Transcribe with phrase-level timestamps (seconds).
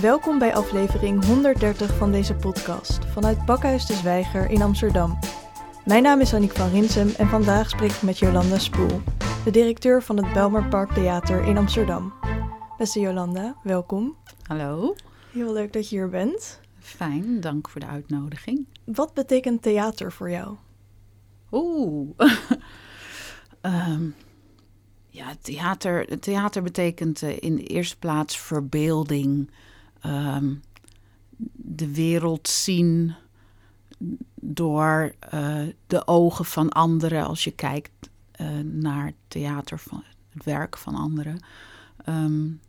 [0.00, 5.18] Welkom bij aflevering 130 van deze podcast vanuit Bakhuis de Zwijger in Amsterdam.
[5.84, 9.00] Mijn naam is Annick van Rinsem en vandaag spreek ik met Jolanda Spoel,
[9.44, 12.12] de directeur van het Belmerpark Theater in Amsterdam.
[12.78, 14.16] Beste Jolanda, welkom.
[14.42, 14.94] Hallo.
[15.32, 16.60] Heel leuk dat je hier bent.
[16.78, 18.66] Fijn, dank voor de uitnodiging.
[18.84, 20.56] Wat betekent theater voor jou?
[21.50, 22.08] Oeh.
[23.60, 24.02] Ehm,
[25.08, 29.50] ja, theater, theater betekent uh, in de eerste plaats verbeelding.
[30.00, 30.54] Ehm,
[31.52, 33.14] de wereld zien
[34.40, 37.90] door uh, de ogen van anderen als je kijkt
[38.40, 41.40] uh, naar theater, van, het werk van anderen.
[42.08, 42.60] Um,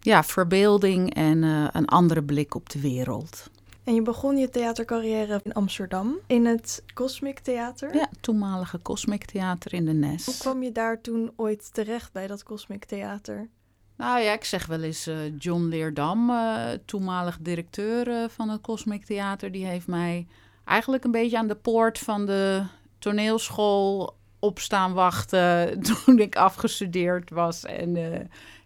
[0.00, 1.42] ja, verbeelding en
[1.76, 3.50] een andere blik op de wereld.
[3.84, 7.94] En je begon je theatercarrière in Amsterdam, in het Cosmic Theater?
[7.94, 10.26] Ja, toenmalige Cosmic Theater in de Nes.
[10.26, 13.48] Hoe kwam je daar toen ooit terecht bij dat Cosmic Theater?
[13.96, 18.60] Nou ja, ik zeg wel eens uh, John Leerdam, uh, toenmalig directeur uh, van het
[18.60, 20.26] Cosmic Theater, die heeft mij
[20.64, 22.64] eigenlijk een beetje aan de poort van de
[22.98, 27.96] toneelschool opstaan wachten toen ik afgestudeerd was en,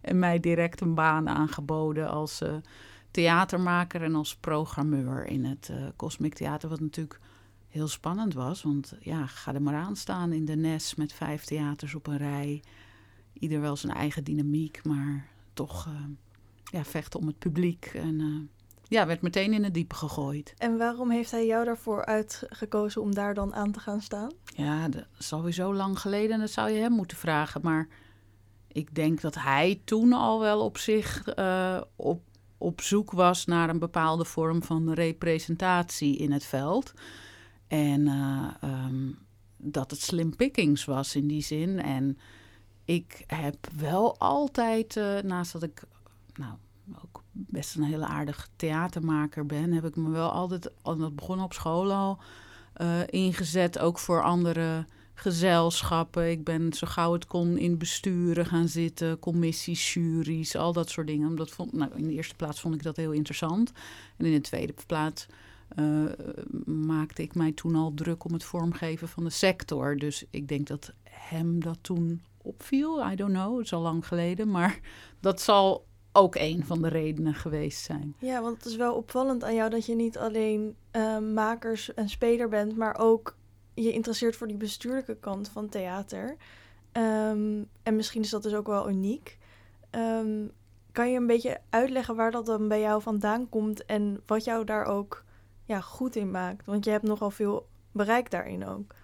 [0.00, 2.42] en mij direct een baan aangeboden als
[3.10, 6.68] theatermaker en als programmeur in het Cosmic Theater.
[6.68, 7.20] Wat natuurlijk
[7.68, 8.62] heel spannend was.
[8.62, 12.16] Want ja, ga er maar aan staan in de NES met vijf theaters op een
[12.16, 12.62] rij.
[13.38, 15.94] Ieder wel zijn eigen dynamiek, maar toch uh,
[16.64, 17.90] ja, vechten om het publiek.
[17.94, 18.40] En uh,
[18.88, 20.54] ja, werd meteen in het diepe gegooid.
[20.58, 24.32] En waarom heeft hij jou daarvoor uitgekozen om daar dan aan te gaan staan?
[24.44, 26.38] Ja, dat is sowieso lang geleden.
[26.38, 27.60] Dat zou je hem moeten vragen.
[27.62, 27.88] Maar
[28.68, 32.26] ik denk dat hij toen al wel op zich uh, op
[32.58, 36.92] op zoek was naar een bepaalde vorm van representatie in het veld.
[37.66, 38.08] En
[38.64, 39.18] um,
[39.56, 41.82] dat het slim pickings was in die zin.
[41.82, 42.18] En
[42.88, 45.82] ik heb wel altijd, uh, naast dat ik
[46.34, 46.52] nou,
[47.04, 51.52] ook best een hele aardige theatermaker ben, heb ik me wel altijd, dat begon op
[51.52, 52.18] school al,
[52.76, 56.30] uh, ingezet ook voor andere gezelschappen.
[56.30, 61.06] Ik ben zo gauw het kon in besturen gaan zitten, commissies, juries, al dat soort
[61.06, 61.28] dingen.
[61.28, 63.72] Omdat vond, nou, in de eerste plaats vond ik dat heel interessant.
[64.16, 65.26] En in de tweede plaats
[65.78, 66.04] uh,
[66.64, 69.96] maakte ik mij toen al druk om het vormgeven van de sector.
[69.96, 73.10] Dus ik denk dat hem dat toen opviel.
[73.10, 74.50] I don't know, het is al lang geleden.
[74.50, 74.80] Maar
[75.20, 78.14] dat zal ook een van de redenen geweest zijn.
[78.18, 82.08] Ja, want het is wel opvallend aan jou dat je niet alleen uh, makers en
[82.08, 83.36] speler bent, maar ook
[83.74, 86.36] je interesseert voor die bestuurlijke kant van theater.
[86.92, 89.38] Um, en misschien is dat dus ook wel uniek.
[89.90, 90.50] Um,
[90.92, 94.64] kan je een beetje uitleggen waar dat dan bij jou vandaan komt en wat jou
[94.64, 95.24] daar ook
[95.64, 96.66] ja, goed in maakt?
[96.66, 98.94] Want je hebt nogal veel bereik daarin ook.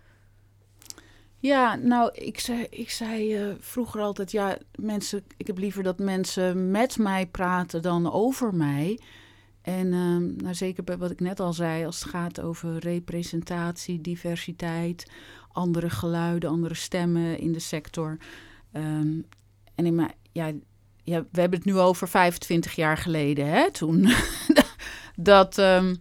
[1.45, 5.99] Ja, nou, ik zei, ik zei uh, vroeger altijd, ja, mensen, ik heb liever dat
[5.99, 8.99] mensen met mij praten dan over mij.
[9.63, 14.01] En um, nou, zeker bij wat ik net al zei, als het gaat over representatie,
[14.01, 15.11] diversiteit,
[15.53, 18.17] andere geluiden, andere stemmen in de sector.
[18.73, 19.25] Um,
[19.75, 20.53] en ja,
[21.03, 24.09] ja, we hebben het nu over 25 jaar geleden, hè, toen.
[25.17, 26.01] dat, um,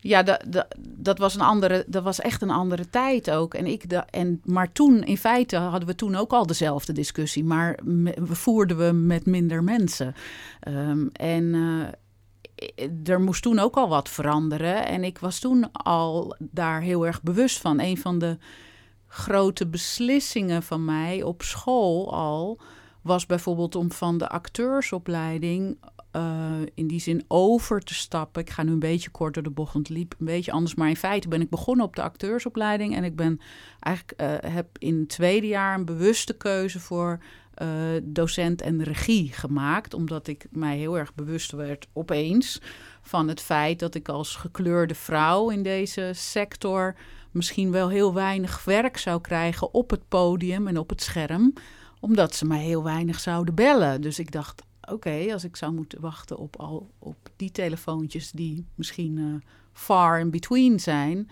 [0.00, 3.54] ja, dat, dat, was een andere, dat was echt een andere tijd ook.
[3.54, 7.78] En ik, en, maar toen, in feite, hadden we toen ook al dezelfde discussie, maar
[8.14, 10.14] voerden we met minder mensen.
[10.68, 11.86] Um, en uh,
[13.04, 14.86] er moest toen ook al wat veranderen.
[14.86, 17.80] En ik was toen al daar heel erg bewust van.
[17.80, 18.38] Een van de
[19.06, 22.60] grote beslissingen van mij op school al
[23.02, 25.78] was bijvoorbeeld om van de acteursopleiding
[26.18, 28.42] uh, in die zin over te stappen.
[28.42, 30.74] Ik ga nu een beetje kort door de bocht, liep een beetje anders.
[30.74, 32.96] Maar in feite ben ik begonnen op de acteursopleiding.
[32.96, 33.40] En ik ben
[33.80, 37.18] eigenlijk uh, heb in het tweede jaar een bewuste keuze voor
[37.62, 37.68] uh,
[38.02, 39.94] docent en regie gemaakt.
[39.94, 42.60] Omdat ik mij heel erg bewust werd opeens
[43.02, 46.94] van het feit dat ik als gekleurde vrouw in deze sector
[47.30, 51.52] misschien wel heel weinig werk zou krijgen op het podium en op het scherm.
[52.00, 54.00] Omdat ze mij heel weinig zouden bellen.
[54.00, 54.62] Dus ik dacht,
[54.92, 59.34] oké, als ik zou moeten wachten op, al, op die telefoontjes die misschien uh,
[59.72, 61.30] far in between zijn.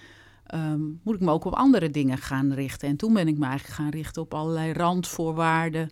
[0.55, 2.89] Um, moet ik me ook op andere dingen gaan richten.
[2.89, 5.89] En toen ben ik me eigenlijk gaan richten op allerlei randvoorwaarden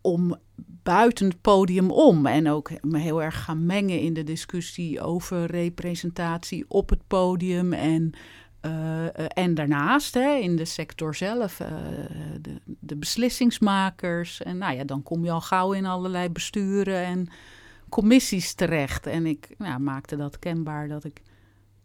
[0.00, 0.36] om
[0.82, 2.26] buiten het podium om.
[2.26, 7.72] En ook me heel erg gaan mengen in de discussie over representatie op het podium
[7.72, 8.12] en,
[9.28, 11.68] en daarnaast hè, in de sector zelf, uh,
[12.40, 14.42] de, de, beslissingsmakers.
[14.42, 17.28] En nou ja, dan kom je al gauw in allerlei besturen en
[17.88, 19.06] commissies terecht.
[19.06, 21.22] En ik nou, maakte dat kenbaar dat ik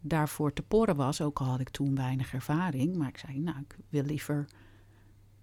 [0.00, 1.20] daarvoor te porren was.
[1.20, 2.96] Ook al had ik toen weinig ervaring.
[2.96, 4.44] Maar ik zei, nou, ik wil liever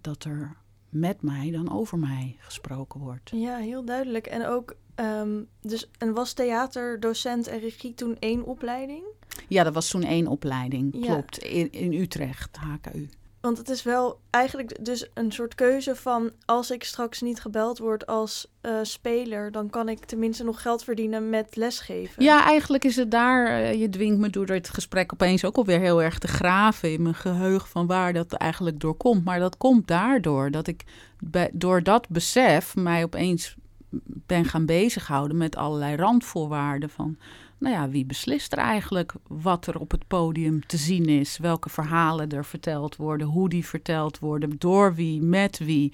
[0.01, 0.55] dat er
[0.89, 3.29] met mij dan over mij gesproken wordt.
[3.33, 4.27] Ja, heel duidelijk.
[4.27, 9.03] En ook ehm, dus, en was theaterdocent en regie toen één opleiding?
[9.53, 11.05] Ja, dat was toen één opleiding, Ja.
[11.13, 11.37] klopt.
[11.37, 13.09] In, in Utrecht, HKU.
[13.41, 16.31] Want het is wel eigenlijk dus een soort keuze van...
[16.45, 19.51] als ik straks niet gebeld word als eh, speler...
[19.51, 22.23] dan kan ik tenminste nog geld verdienen met lesgeven.
[22.23, 23.47] Ja, eigenlijk is het daar.
[23.47, 27.01] eh, je dwingt me door dit gesprek opeens ook alweer heel erg te graven in
[27.01, 29.23] mijn geheugen van waar dat eigenlijk door komt.
[29.23, 30.83] Maar dat komt daardoor dat ik
[31.19, 33.55] bij, door dat besef mij opeens
[34.03, 37.17] ben gaan bezighouden met allerlei randvoorwaarden van.
[37.61, 41.37] Nou ja, wie beslist er eigenlijk wat er op het podium te zien is?
[41.37, 43.27] Welke verhalen er verteld worden?
[43.27, 44.55] Hoe die verteld worden?
[44.57, 45.21] Door wie?
[45.21, 45.93] Met wie?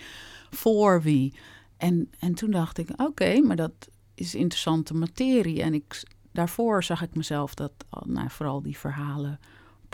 [0.50, 1.34] Voor wie?
[1.78, 5.62] En, en toen dacht ik, oké, maar dat is interessante materie.
[5.62, 7.72] En ik, daarvoor zag ik mezelf dat,
[8.06, 9.40] nou, vooral die verhalen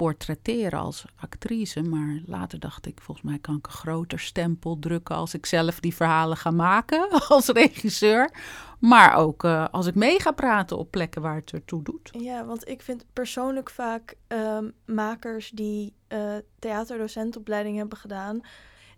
[0.03, 1.81] portretteren als actrice.
[1.81, 5.79] Maar later dacht ik, volgens mij kan ik een groter stempel drukken als ik zelf
[5.79, 8.31] die verhalen ga maken als regisseur.
[8.79, 12.09] Maar ook eh, als ik mee ga praten op plekken waar het ertoe doet.
[12.17, 18.41] Ja, want ik vind persoonlijk vaak ehm, makers die eh theaterdocentopleiding hebben gedaan,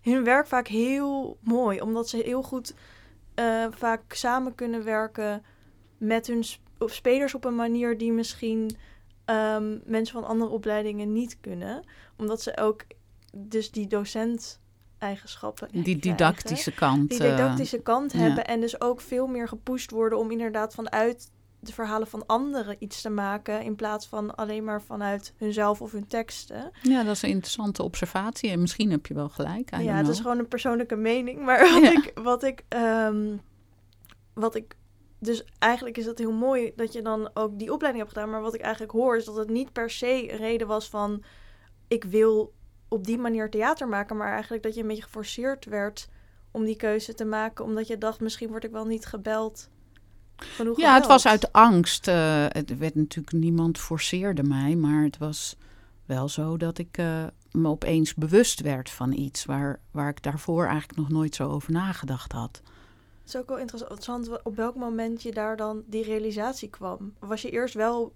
[0.02, 2.74] hun werk vaak heel mooi, omdat ze heel goed
[3.36, 5.44] eh, vaak samen kunnen werken
[5.98, 6.44] met hun
[6.78, 8.78] of spelers op een manier die misschien
[9.26, 11.84] ehm, mensen van andere opleidingen niet kunnen,
[12.18, 12.82] omdat ze ook
[13.38, 14.60] dus die docent
[14.98, 17.10] eigenschappen Die krijgen didactische kant.
[17.10, 21.32] die eh, didactische kant hebben en dus ook veel meer gepusht worden om inderdaad vanuit
[21.60, 25.92] de verhalen van anderen iets te maken in plaats van alleen maar vanuit hunzelf of
[25.92, 26.72] hun teksten.
[26.82, 28.50] ja, dat is een interessante observatie.
[28.50, 29.76] En misschien heb je wel gelijk.
[29.82, 31.92] Ja, het is gewoon een persoonlijke mening, maar wat Ja.
[31.92, 33.36] ik wat ik ehm,
[34.34, 34.76] wat ik
[35.26, 38.42] dus eigenlijk is dat heel mooi dat je dan ook die opleiding hebt gedaan, maar
[38.42, 41.24] wat ik eigenlijk hoor is dat het niet per se een reden was van
[41.88, 42.54] ik wil
[42.88, 46.08] op die manier theater maken, maar eigenlijk dat je een beetje geforceerd werd
[46.52, 49.70] om die keuze te maken, omdat je dacht misschien word ik wel niet gebeld.
[50.36, 52.08] Genoeg Ja, het was uit angst.
[52.08, 55.56] eh, het werd natuurlijk niemand forceerde mij, maar het was
[56.06, 60.66] wel zo dat ik eh, me opeens bewust werd van iets waar, waar ik daarvoor
[60.68, 62.62] eigenlijk nog nooit zo over nagedacht had.
[63.26, 67.14] Het is ook wel interessant op welk moment je daar dan die realisatie kwam.
[67.20, 68.14] Was je eerst wel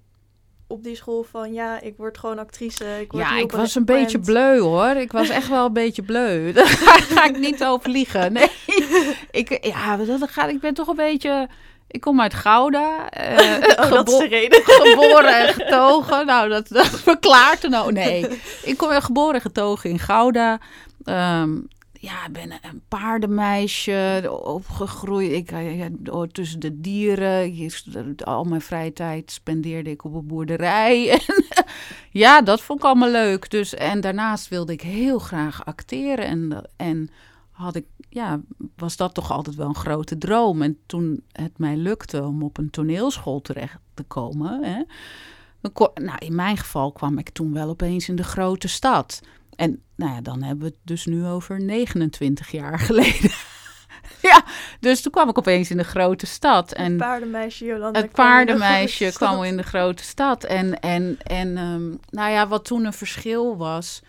[0.67, 2.99] op die school van ja, ik word gewoon actrice.
[3.01, 4.89] Ik word Ja, ik was een beetje bleu hoor.
[4.89, 6.51] Ik was echt wel een beetje bleu.
[6.53, 8.33] Daar ga ik niet over liegen.
[8.33, 8.51] Nee,
[9.31, 11.47] ik, ja, dat gaat, ik ben toch een beetje.
[11.87, 13.09] Ik kom uit Gouda.
[13.09, 13.55] eh,
[13.85, 14.61] Oh, dat is de reden.
[14.63, 16.25] geboren en getogen.
[16.25, 17.91] Nou, dat, dat verklaart het nou.
[17.91, 20.59] Nee, ik kom weer geboren en getogen in Gouda.
[21.03, 21.57] Ehm,
[22.01, 25.31] ja, ben een paardenmeisje, opgegroeid.
[25.31, 27.55] Ik, eh, oh, tussen de dieren.
[27.55, 31.09] Je- Al mijn vrije tijd spendeerde ik op een boerderij.
[31.27, 31.45] En,
[32.11, 33.49] ja, dat vond ik allemaal leuk.
[33.49, 36.25] Dus, en daarnaast wilde ik heel graag acteren.
[36.25, 37.09] En, en
[37.51, 38.39] had ik, ja,
[38.75, 40.61] was dat toch altijd wel een grote droom.
[40.61, 44.63] En toen het mij lukte om op een toneelschool terecht te komen...
[44.63, 44.81] Hè,
[45.93, 49.21] nou, in mijn geval kwam ik toen wel opeens in de grote stad.
[49.59, 53.31] En nou ja, dan hebben we het dus nu over 29 jaar geleden.
[54.21, 54.43] ja,
[54.79, 56.71] dus toen kwam ik opeens in de grote stad.
[56.71, 57.99] En Het paardenmeisje Jolanda.
[57.99, 60.43] het kwam paardenmeisje kwam in de grote stad.
[60.43, 64.01] En, en, en ehm, nou ja, wat toen een verschil was.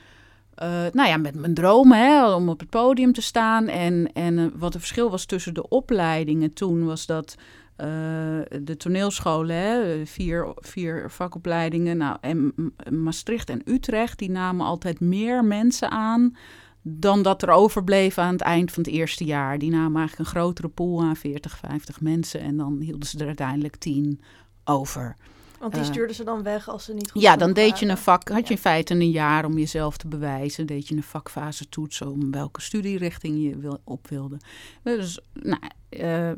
[0.54, 3.68] eh, nou ja, met mijn dromen hè, om op het podium te staan.
[3.68, 7.34] En, en eh, wat het verschil was tussen de opleidingen toen was dat.
[7.80, 11.96] Eh, de toneelscholen, hè, vier, vier vakopleidingen.
[11.96, 12.54] Nou, en
[12.90, 16.36] Maastricht en Utrecht, die namen altijd meer mensen aan
[16.82, 19.58] dan dat er overbleef aan het eind van het eerste jaar.
[19.58, 22.40] Die namen eigenlijk een grotere pool aan, 40, 50 mensen.
[22.40, 24.20] En dan hielden ze er uiteindelijk 10
[24.64, 25.16] over.
[25.58, 27.86] Want die eh, stuurden ze dan weg als ze niet goed Ja, dan deed je
[27.86, 30.66] een vak, had je in feite een jaar om jezelf te bewijzen.
[30.66, 34.36] Deed je een vakfase toets om welke studierichting je wil, op wilde.
[34.82, 36.30] Dus, nou, eh,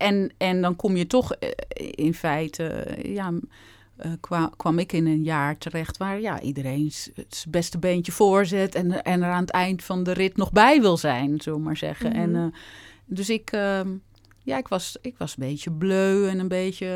[0.00, 1.48] en, en dan kom je toch eh,
[1.90, 3.32] in feite, ja,
[3.96, 8.74] eh, kwa- kwam ik in een jaar terecht waar ja, iedereen het beste beentje voorzet
[8.74, 11.64] en, en er aan het eind van de rit nog bij wil zijn, zullen we
[11.64, 12.12] maar zeggen.
[12.12, 12.40] En, Mhm.
[12.44, 12.52] eh,
[13.04, 13.88] dus ik, ehm,
[14.42, 16.86] ja, ik was, ik was een beetje bleu en een beetje.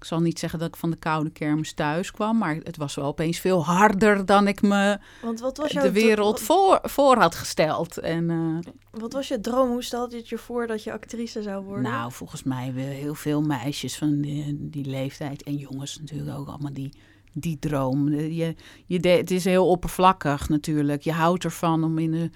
[0.00, 2.76] Eh, ik zal niet zeggen dat ik van de koude kermis thuis kwam, maar het
[2.76, 6.56] was wel opeens veel harder dan ik me Want wat was jouw de wereld wat-
[6.56, 7.98] voor, voor had gesteld.
[7.98, 9.68] En eh, Wat was je droom?
[9.70, 11.90] Hoe stelde je het je voor dat je actrice zou worden?
[11.90, 16.72] nou, volgens mij heel veel meisjes van die, die leeftijd en jongens natuurlijk ook allemaal
[16.72, 16.92] die,
[17.32, 18.08] die droom.
[18.14, 18.54] Je,
[18.86, 21.02] je de- het is heel oppervlakkig natuurlijk.
[21.02, 22.30] Je houdt ervan om in de,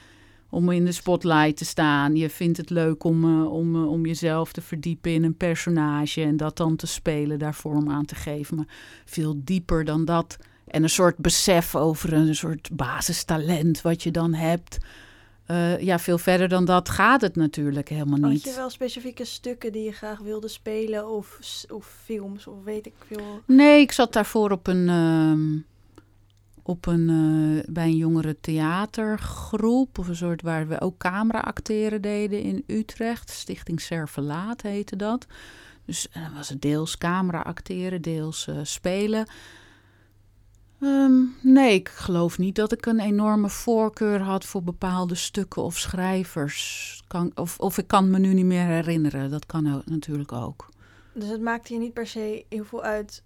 [0.50, 2.16] om in de spotlight te staan.
[2.16, 6.22] Je vindt het leuk om, eh, om, eh, om jezelf te verdiepen in een personage
[6.22, 8.56] en dat dan te spelen, daar vorm aan te geven.
[8.56, 8.66] Maar
[9.04, 10.36] veel dieper dan dat.
[10.66, 14.78] En een soort besef over een soort basistalent wat je dan hebt.
[15.46, 18.44] eh, ja, veel verder dan dat gaat het natuurlijk helemaal Had niet.
[18.44, 21.38] je wel specifieke stukken die je graag wilde spelen of,
[21.72, 23.40] of films of weet ik veel?
[23.46, 25.56] Nee, ik zat daarvoor op een, ehm,
[26.66, 29.98] op een, eh, bij een jongere theatergroep.
[29.98, 33.30] Of een soort waar we ook camera-acteren deden in Utrecht.
[33.30, 35.26] Stichting Servelaat heette dat.
[35.84, 39.28] Dus eh, was het deels camera-acteren, deels eh, spelen.
[40.80, 45.78] Ehm, nee, ik geloof niet dat ik een enorme voorkeur had voor bepaalde stukken of
[45.78, 47.02] schrijvers.
[47.06, 49.30] Kan, of, of ik kan me nu niet meer herinneren.
[49.30, 50.68] Dat kan natuurlijk ook.
[51.12, 53.22] Dus het maakte je niet per se heel veel uit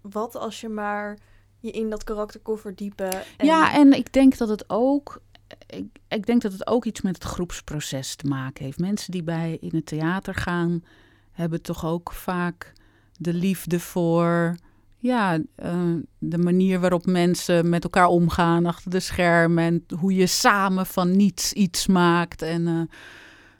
[0.00, 1.18] wat als je maar
[1.64, 3.10] je in dat karakter kon verdiepen.
[3.36, 5.22] En Ja, en ik denk dat het ook.
[5.66, 8.78] Ik, ik denk dat het ook iets met het groepsproces te maken heeft.
[8.78, 10.84] Mensen die bij in het theater gaan,
[11.32, 12.72] hebben toch ook vaak
[13.16, 14.56] de liefde voor.
[14.98, 19.64] Ja, eh, de manier waarop mensen met elkaar omgaan achter de schermen.
[19.64, 22.42] En hoe je samen van niets iets maakt.
[22.42, 22.80] En eh,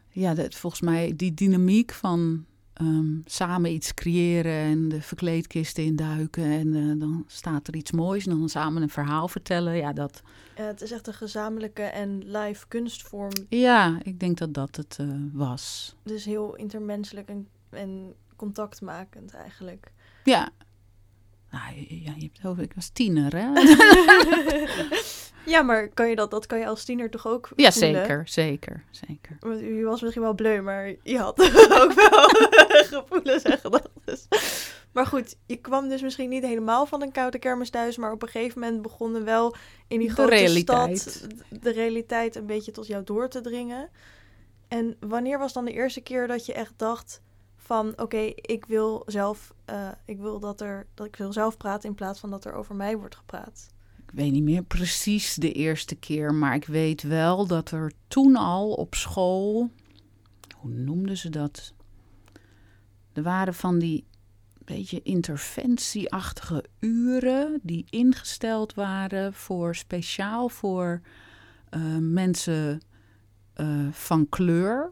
[0.09, 6.45] ja, dat, volgens mij die dynamiek van ehm, samen iets creëren en de verkleedkisten induiken.
[6.45, 9.77] En eh, dan staat er iets moois en dan samen een verhaal vertellen.
[9.77, 10.23] Ja, dat,
[10.55, 13.33] het is echt een gezamenlijke en live kunstvorm.
[13.49, 15.95] ja ik denk dat dat het eh, was.
[16.03, 19.93] Dus heel intermenselijk en, en contactmakend eigenlijk.
[20.25, 20.49] Ja.
[21.55, 23.49] Nou, ja, je hebt over, ik was tiener, hè?
[25.53, 27.95] ja, maar kan je dat, dat kan je als tiener toch ook ja, voelen?
[27.95, 29.37] zeker, zeker, zeker.
[29.41, 31.41] Want u was misschien wel bleu, maar je had
[31.83, 32.29] ook wel
[32.93, 34.19] gevoelens en gedachten.
[34.93, 38.23] Maar goed, je kwam dus misschien niet helemaal van een koude kermis thuis, maar op
[38.23, 39.55] een gegeven moment begonnen wel
[39.89, 41.01] in die De grote realiteit.
[41.01, 41.29] stad
[41.63, 43.91] de realiteit een beetje tot jou door te dringen.
[44.69, 47.23] En wanneer was dan de eerste keer dat je echt dacht
[47.65, 51.89] van oké, ik wil zelf, eh, ik wil dat er, dat ik wil zelf praten
[51.89, 53.69] in plaats van dat er over mij wordt gepraat.
[54.07, 58.37] Ik weet niet meer precies de eerste keer, maar ik weet wel dat er toen
[58.37, 59.71] al op school,
[60.57, 61.73] hoe noemden ze dat?
[63.13, 64.05] Er waren van die
[64.65, 71.01] beetje interventieachtige uren die ingesteld waren voor speciaal voor
[71.69, 72.81] eh, mensen
[73.53, 74.91] eh, van kleur.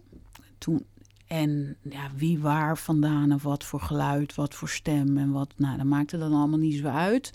[0.58, 0.84] Toen,
[1.32, 5.52] en ja, wie waar vandaan en wat voor geluid, wat voor stem en wat.
[5.56, 7.32] Nou, dat maakte dan allemaal niet zo uit.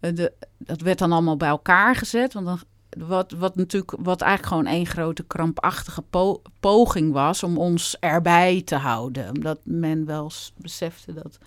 [0.00, 2.32] Eh, de, dat werd dan allemaal bij elkaar gezet.
[2.32, 2.64] Want
[2.98, 8.62] wat, wat natuurlijk, wat eigenlijk gewoon één grote krampachtige po- poging was om ons erbij
[8.62, 9.28] te houden.
[9.28, 11.38] Omdat men wel besefte dat,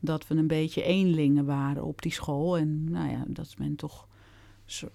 [0.00, 2.58] dat we een beetje eenlingen waren op die school.
[2.58, 4.06] En nou ja, dat men toch,
[4.64, 4.88] zo,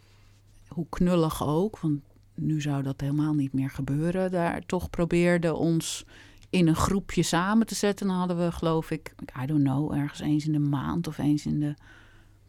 [0.68, 2.00] hoe knullig ook, want
[2.36, 6.06] nu zou dat helemaal niet meer gebeuren, daar toch probeerde ons
[6.54, 8.08] in een groepje samen te zetten.
[8.08, 11.46] Dan hadden we, geloof ik, I don't know, ergens eens in de maand of eens
[11.46, 11.74] in de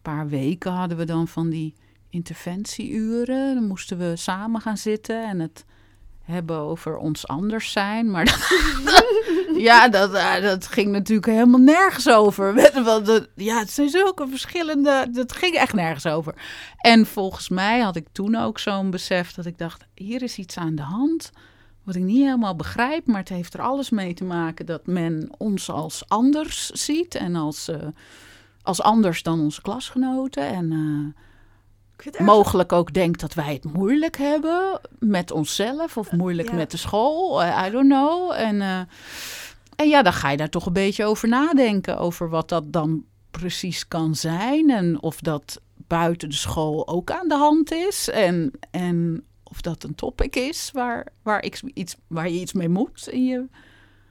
[0.03, 1.75] paar weken hadden we dan van die
[2.11, 3.55] interventieuren.
[3.55, 5.65] Dan moesten we samen gaan zitten en het
[6.23, 8.11] hebben over ons anders zijn.
[8.11, 8.49] Maar dat-
[9.69, 12.55] ja, dat, eh, dat ging natuurlijk helemaal nergens over.
[13.05, 15.07] Dat- ja, het zijn zulke verschillende...
[15.13, 16.35] Dat ging echt nergens over.
[16.77, 19.85] En volgens mij had ik toen ook zo'n besef dat ik dacht...
[19.95, 21.31] hier is iets aan de hand
[21.85, 23.07] wat ik niet helemaal begrijp...
[23.07, 27.15] maar het heeft er alles mee te maken dat men ons als anders ziet...
[27.15, 27.77] en als, eh,
[28.63, 30.47] als anders dan onze klasgenoten.
[30.49, 30.73] En...
[30.73, 36.55] eh, mogelijk ook denkt dat wij het moeilijk hebben met onszelf of moeilijk Ja.
[36.55, 37.43] met de school.
[37.43, 38.33] eh, I don't know.
[38.33, 38.61] En,
[39.77, 41.99] en ja, dan ga je daar toch een beetje over nadenken.
[41.99, 44.71] Over wat dat dan precies kan zijn.
[44.71, 48.09] En of dat buiten de school ook aan de hand is.
[48.11, 52.69] En, en of dat een topic is waar, waar, ik iets, waar je iets mee
[52.69, 53.47] moet in je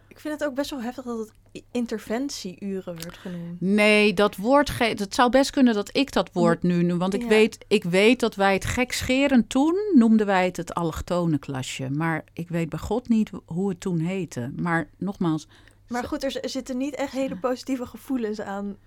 [0.07, 3.61] Ik vind het ook best wel heftig dat het interventieuren wordt genoemd.
[3.61, 4.69] Nee, dat woord.
[4.69, 6.97] ge- Het zou best kunnen dat ik dat woord nu noem.
[6.97, 7.27] Want ik, Ja.
[7.27, 11.89] weet, ik weet dat wij het gekscherend toen noemden wij het het allochtone klasje.
[11.89, 14.51] Maar ik weet bij God niet hoe het toen heette.
[14.55, 15.47] Maar nogmaals,
[15.87, 18.77] Maar goed, er zitten niet echt hele positieve gevoelens aan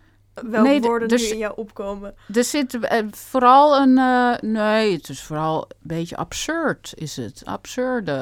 [0.43, 2.15] welke Nee, woorden dus- nu in jou opkomen.
[2.35, 3.99] er zit eh, vooral een.
[3.99, 7.43] eh, nee, het is vooral een beetje absurd, is het?
[7.45, 8.21] Absurde.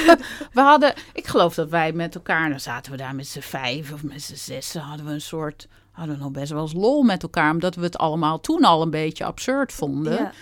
[0.52, 0.94] we hadden.
[1.12, 2.48] Ik geloof dat wij met elkaar.
[2.50, 4.80] Dan zaten we daar met z'n vijf of met z'n zessen.
[4.80, 5.68] Hadden we een soort.
[5.90, 7.50] Hadden we nog best wel eens lol met elkaar.
[7.50, 10.12] Omdat we het allemaal toen al een beetje absurd vonden.
[10.12, 10.32] Ja.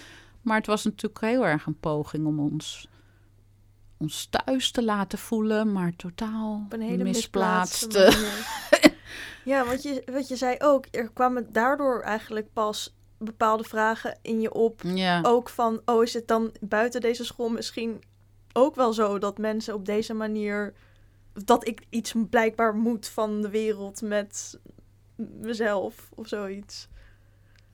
[0.42, 2.88] Maar het was natuurlijk heel erg een poging om ons,
[3.98, 6.66] ons thuis te laten voelen, maar totaal
[6.98, 7.98] misplaatst.
[9.44, 14.40] ja, want je, wat je zei ook, er kwamen daardoor eigenlijk pas bepaalde vragen in
[14.40, 14.82] je op.
[14.84, 18.02] Ja, Ook van, oh, is het dan buiten deze school misschien
[18.52, 20.74] ook wel zo dat mensen op deze manier...
[21.44, 24.60] dat ik iets blijkbaar moet van de wereld met
[25.40, 26.88] mezelf of zoiets.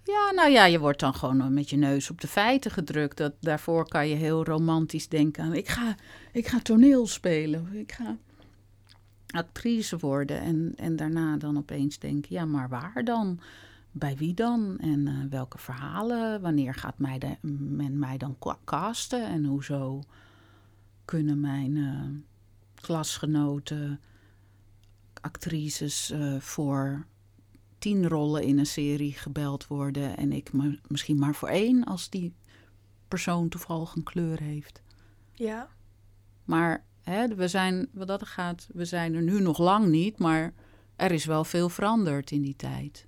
[0.05, 3.17] Ja, nou ja, je wordt dan gewoon met je neus op de feiten gedrukt.
[3.17, 5.55] Dat, daarvoor kan je heel romantisch denken aan...
[5.55, 5.97] Ik ga,
[6.33, 7.69] ik ga toneel spelen.
[7.73, 8.17] Ik ga
[9.31, 10.41] actrice worden.
[10.41, 12.35] En, en daarna dan opeens denken...
[12.35, 13.41] Ja, maar waar dan?
[13.93, 14.79] Bij wie dan?
[14.79, 16.41] En uh, welke verhalen?
[16.41, 19.27] Wanneer gaat mij de, men mij dan casten?
[19.27, 20.03] En hoezo
[21.05, 22.05] kunnen mijn uh,
[22.75, 24.01] klasgenoten,
[25.21, 26.11] actrices...
[26.11, 27.07] Uh, voor
[27.79, 30.51] tien rollen in een serie gebeld worden en ik
[30.89, 32.35] misschien maar voor één als die
[33.09, 34.83] persoon toevallig een kleur heeft.
[35.33, 35.69] Ja.
[36.45, 40.53] Maar hè, we zijn, wat dat gaat, we zijn er nu nog lang niet, maar
[40.97, 43.07] er is wel veel veranderd in die tijd.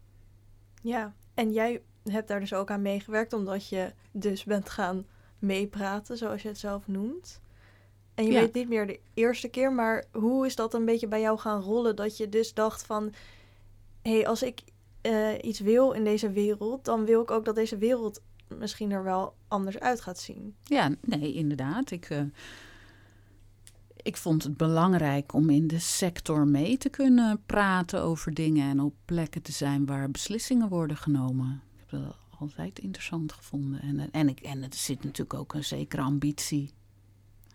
[0.83, 5.07] Ja, en jij hebt daar dus ook aan meegewerkt, omdat je dus bent gaan
[5.39, 7.41] meepraten, zoals je het zelf noemt.
[8.15, 8.41] En je Ja.
[8.41, 11.61] weet niet meer de eerste keer, maar hoe is dat een beetje bij jou gaan
[11.61, 11.97] rollen?
[11.97, 13.13] Dat je dus dacht van,
[14.03, 14.61] hé, hey, als ik
[15.01, 18.21] eh, iets wil in deze wereld, dan wil ik ook dat deze wereld
[18.59, 20.55] misschien er wel anders uit gaat zien.
[20.63, 21.91] Ja, nee, inderdaad.
[21.91, 22.23] Ik, eh,
[24.03, 28.81] ik vond het belangrijk om in de sector mee te kunnen praten over dingen en
[28.81, 31.63] op plekken te zijn waar beslissingen worden genomen.
[31.75, 33.81] Ik heb dat altijd interessant gevonden.
[33.81, 36.71] En, en, ik, en er zit natuurlijk ook een zekere ambitie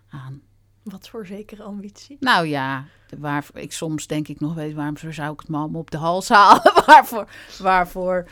[0.09, 0.41] aan.
[0.83, 2.17] Wat voor zekere ambitie.
[2.19, 2.85] Nou ja,
[3.17, 5.97] waar, ik, soms denk ik nog, weet waarom zou ik het me allemaal op de
[5.97, 6.73] hals halen?
[6.85, 8.27] waarvoor, waarvoor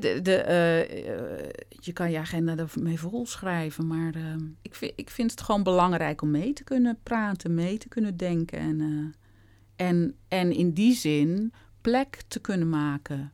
[0.00, 5.10] de, eh, eh, je kan je agenda ermee vol schrijven, maar eh, ik, vind, ik
[5.10, 8.58] vind het gewoon belangrijk om mee te kunnen praten, mee te kunnen denken.
[8.58, 13.32] En, eh, en, en in die zin plek te kunnen maken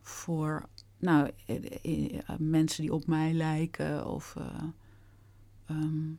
[0.00, 0.68] voor
[0.98, 1.30] nou,
[2.38, 4.34] mensen die op mij lijken of...
[4.36, 4.62] eh,
[5.66, 6.12] ehm,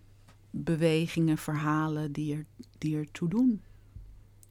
[0.49, 2.45] bewegingen, verhalen die, er,
[2.77, 3.61] die ertoe doen.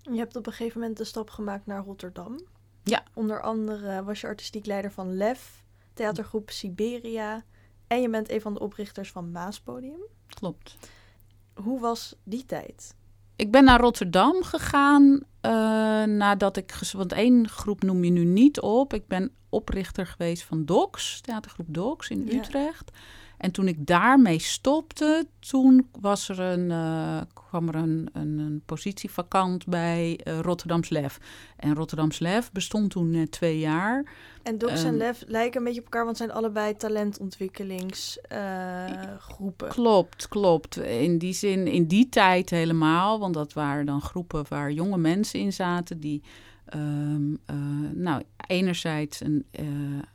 [0.03, 2.41] Je hebt op een gegeven moment de stap gemaakt naar Rotterdam.
[2.90, 3.02] Ja.
[3.14, 5.64] Onder andere was je artistiek leider van LEF,
[5.95, 7.45] theatergroep Siberia.
[7.87, 10.00] En je bent een van de oprichters van Maaspodium.
[10.26, 10.76] Klopt.
[11.55, 12.95] Hoe was die tijd?
[13.37, 15.52] Ik ben naar Rotterdam gegaan eh,
[16.05, 16.75] nadat ik...
[16.93, 18.95] Want één groep noem je nu niet op.
[18.95, 22.32] Ik ben oprichter geweest van DOCS, theatergroep DOCS in Ja.
[22.32, 22.91] Utrecht.
[23.38, 28.62] En toen ik daarmee stopte, toen was er een, eh, kwam er een, een, een
[28.66, 31.18] positie vakant bij eh, Rotterdams Lef.
[31.56, 34.04] En Rotterdams Lef bestond toen net twee jaar.
[34.42, 34.96] En Docs en.
[34.96, 39.68] LEF lijken een beetje op elkaar, want het zijn allebei talentontwikkelingsgroepen.
[39.68, 40.76] Klopt, klopt.
[40.76, 43.18] In die zin, in die tijd helemaal.
[43.18, 46.22] Want dat waren dan groepen waar jonge mensen in zaten die...
[46.67, 47.57] ehm, eh,
[47.95, 49.65] nou, enerzijds een, eh,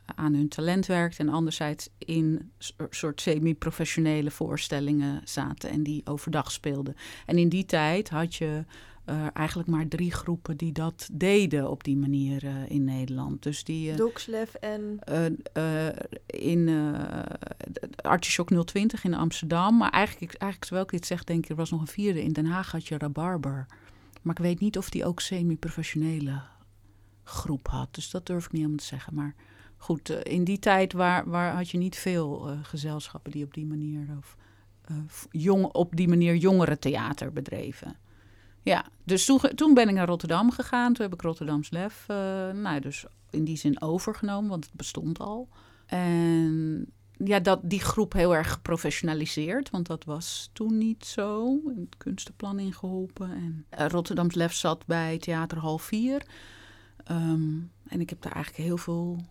[0.04, 1.26] aan hun talent werkten...
[1.26, 2.52] en anderzijds in
[2.90, 5.70] soort semi-professionele voorstellingen zaten...
[5.70, 6.94] en die overdag speelden.
[7.26, 8.64] En in die tijd had je
[9.04, 13.42] eh, eigenlijk maar drie groepen die dat deden op die manier in Nederland.
[13.42, 13.94] Dus die...
[14.26, 14.98] LEF en...
[16.26, 16.94] in
[17.96, 19.76] Artichok 020 in Amsterdam.
[19.76, 22.22] Maar eigenlijk, eigenlijk, terwijl ik dit zeg, denk ik, er was nog een vierde.
[22.22, 23.66] In Den Haag had je Rabarber.
[24.22, 26.40] Maar ik weet niet of die ook semi-professionele
[27.24, 27.94] groep had.
[27.94, 29.14] Dus dat durf ik niet helemaal te zeggen.
[29.14, 29.34] Maar
[29.76, 33.54] goed, eh, in die tijd waar, waar had je niet veel eh, gezelschappen die op
[33.54, 34.06] die manier...
[34.18, 34.36] Of,
[34.84, 34.96] eh,
[35.30, 37.96] jong, op die manier jongere theater bedreven.
[38.62, 40.92] Ja, dus toen, toen ben ik naar Rotterdam gegaan.
[40.92, 42.04] Toen heb ik Rotterdams Lef,
[42.52, 45.48] nou, dus in die zin overgenomen, want het bestond al.
[45.86, 46.92] En
[47.24, 51.60] ja, dat, die groep heel erg geprofessionaliseerd, want dat was toen niet zo.
[51.76, 53.30] Het kunstenplan ingeholpen.
[53.30, 56.26] En eh, Rotterdams Lef zat bij Theater Hal 4.
[57.04, 59.24] Ehm, en ik heb daar eigenlijk heel veel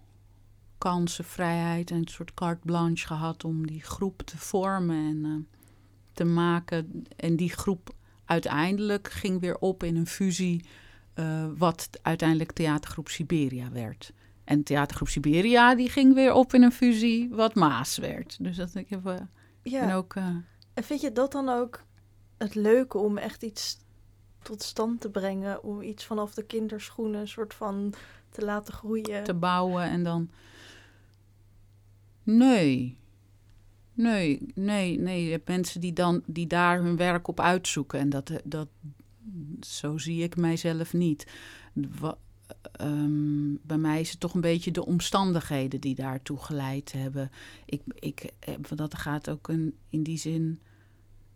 [0.77, 5.57] kansen, vrijheid en een soort carte blanche gehad om die groep te vormen en eh,
[6.13, 7.03] te maken.
[7.15, 10.65] En die groep uiteindelijk ging weer op in een fusie,
[11.13, 14.13] eh, wat uiteindelijk Theatergroep Siberia werd.
[14.43, 18.37] En Theatergroep Siberia die ging weer op in een fusie, wat Maas werd.
[18.43, 19.27] Dus dat ik heb,
[19.63, 19.81] Ja.
[19.81, 20.35] en ook eh,
[20.73, 21.83] En vind je dat dan ook
[22.37, 23.77] het leuke om echt iets
[24.41, 25.63] tot stand te brengen?
[25.63, 27.93] Om iets vanaf de kinderschoenen een soort van
[28.29, 29.23] te laten groeien?
[29.23, 30.29] te bouwen en dan.
[32.23, 32.97] Nee.
[33.93, 35.23] Nee, nee, nee.
[35.25, 37.99] Je hebt mensen die, dan, die daar hun werk op uitzoeken.
[37.99, 38.67] En dat, dat,
[39.61, 41.27] zo zie ik mijzelf niet.
[41.99, 42.17] Wa-
[42.71, 47.31] ehm, bij mij is het toch een beetje de omstandigheden die daartoe geleid hebben.
[47.65, 50.59] Ik, ik heb, dat gaat ook een, in die zin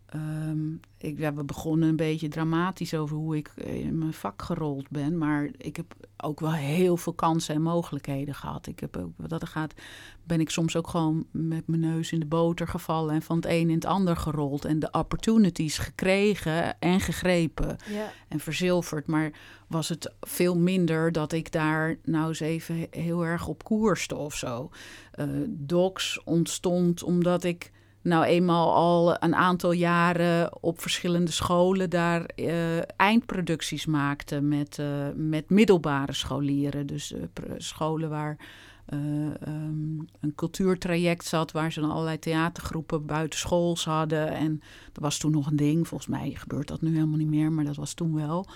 [0.06, 4.90] Ehm, ik, ja, we begonnen een beetje dramatisch over hoe ik in mijn vak gerold
[4.90, 5.18] ben.
[5.18, 8.66] Maar ik heb ook wel heel veel kansen en mogelijkheden gehad.
[8.66, 9.74] Ik heb ook, wat dat er gaat,
[10.22, 13.14] ben ik soms ook gewoon met mijn neus in de boter gevallen.
[13.14, 14.64] En van het een in het ander gerold.
[14.64, 17.76] En de opportunities gekregen en gegrepen.
[17.88, 18.12] Ja.
[18.28, 19.06] En verzilverd.
[19.06, 19.32] Maar
[19.66, 24.34] was het veel minder dat ik daar nou eens even heel erg op koerste of
[24.34, 24.70] zo.
[25.18, 27.72] Uh, Docs ontstond omdat ik
[28.06, 34.86] nou eenmaal al een aantal jaren op verschillende scholen daar uh, eindproducties maakte met, uh,
[35.14, 36.86] met middelbare scholieren.
[36.86, 37.20] Dus uh,
[37.56, 38.36] scholen waar
[38.92, 44.28] um, een cultuurtraject zat, waar ze dan allerlei theatergroepen buitenschools hadden.
[44.28, 44.60] En
[44.92, 45.88] dat was toen nog een ding.
[45.88, 48.46] Volgens mij gebeurt dat nu helemaal niet meer, maar dat was toen wel.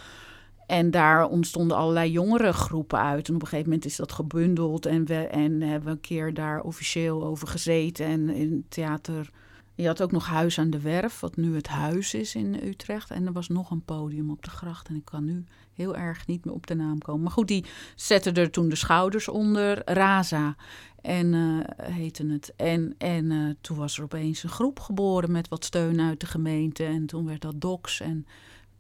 [0.71, 3.29] En daar ontstonden allerlei jongere groepen uit.
[3.29, 4.87] En op een gegeven moment is dat gebundeld.
[4.87, 8.07] En we en hebben we een keer daar officieel over gezeten.
[8.07, 9.31] En in theater.
[9.75, 13.11] Je had ook nog Huis aan de Werf, wat nu het huis is in Utrecht.
[13.11, 14.89] En er was nog een podium op de gracht.
[14.89, 17.23] En ik kan nu heel erg niet meer op de naam komen.
[17.23, 19.83] Maar goed, die zetten er toen de schouders onder.
[19.85, 20.57] Raza
[21.01, 22.53] en uh, heette het.
[22.57, 26.27] En, en uh, toen was er opeens een groep geboren met wat steun uit de
[26.27, 26.85] gemeente.
[26.85, 28.27] En toen werd dat DOCS en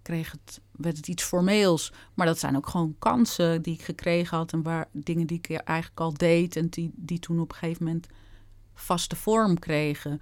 [0.03, 1.93] kreeg het, werd het iets formeels.
[2.15, 4.53] Maar dat zijn ook gewoon kansen die ik gekregen had.
[4.53, 6.57] En waar, dingen die ik eigenlijk al deed.
[6.57, 8.07] En die, die toen op een gegeven moment
[8.75, 10.21] vaste vorm kregen.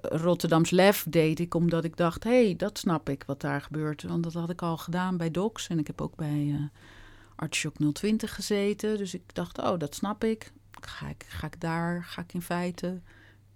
[0.00, 4.02] Rotterdams Lef deed ik omdat ik dacht: hé, hey, dat snap ik wat daar gebeurt.
[4.02, 5.68] Want dat had ik al gedaan bij Docs.
[5.68, 6.60] En ik heb ook bij uh,
[7.36, 8.96] Artshock 020 gezeten.
[8.96, 10.52] Dus ik dacht: oh, dat snap ik.
[10.80, 13.00] Ga ik, ga ik daar, ga ik in feite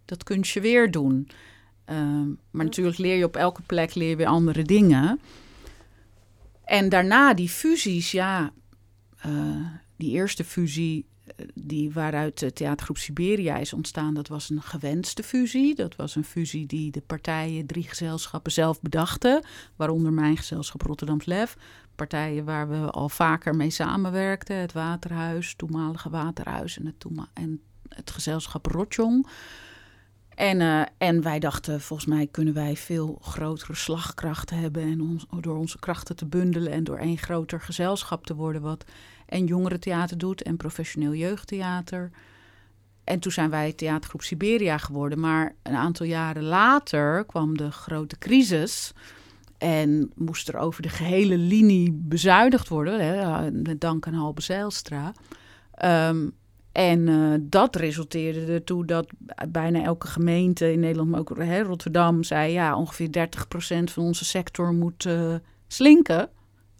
[0.04, 1.28] dat kunstje weer doen.
[1.90, 1.96] Uh,
[2.50, 5.20] maar natuurlijk leer je op elke plek leer je weer andere dingen.
[6.72, 8.52] En daarna die fusies, ja,
[9.26, 11.06] uh, die eerste fusie
[11.54, 15.74] die waaruit de theatergroep Siberia is ontstaan, dat was een gewenste fusie.
[15.74, 19.44] Dat was een fusie die de partijen, drie gezelschappen zelf bedachten,
[19.76, 21.56] waaronder mijn gezelschap Rotterdams Lef.
[21.94, 28.10] Partijen waar we al vaker mee samenwerkten, het Waterhuis, toenmalige Waterhuis en het, en het
[28.10, 29.26] gezelschap Rotjong.
[30.34, 34.82] En, uh, en wij dachten, volgens mij kunnen wij veel grotere slagkracht hebben.
[34.82, 38.62] En ons, door onze krachten te bundelen en door één groter gezelschap te worden.
[38.62, 38.84] Wat
[39.26, 42.10] en jongerentheater doet en professioneel jeugdtheater.
[43.04, 45.20] En toen zijn wij theatergroep Siberia geworden.
[45.20, 48.92] Maar een aantal jaren later kwam de grote crisis.
[49.58, 53.00] En moest er over de gehele linie bezuinigd worden.
[53.00, 55.12] Hè, met dank aan Halbe Zijlstra.
[56.08, 56.32] Um,
[56.72, 59.06] en uh, dat resulteerde ertoe dat
[59.48, 64.24] bijna elke gemeente in Nederland, maar ook hè, Rotterdam, zei: ja, ongeveer 30% van onze
[64.24, 65.34] sector moet uh,
[65.66, 66.28] slinken,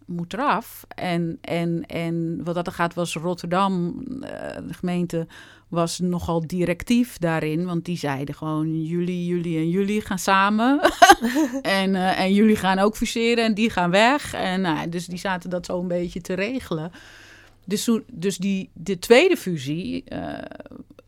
[0.05, 0.85] moet eraf.
[0.87, 4.21] En, en, en wat dat er gaat, was Rotterdam, uh,
[4.67, 5.27] de gemeente,
[5.67, 7.65] was nogal directief daarin.
[7.65, 10.79] Want die zeiden gewoon: jullie, jullie en jullie gaan samen.
[11.61, 14.33] en, en jullie gaan ook fuseren en die gaan weg.
[14.33, 16.91] En nou, dus die zaten dat zo een beetje te regelen.
[17.65, 20.37] Dus, dus die, de tweede fusie, uh,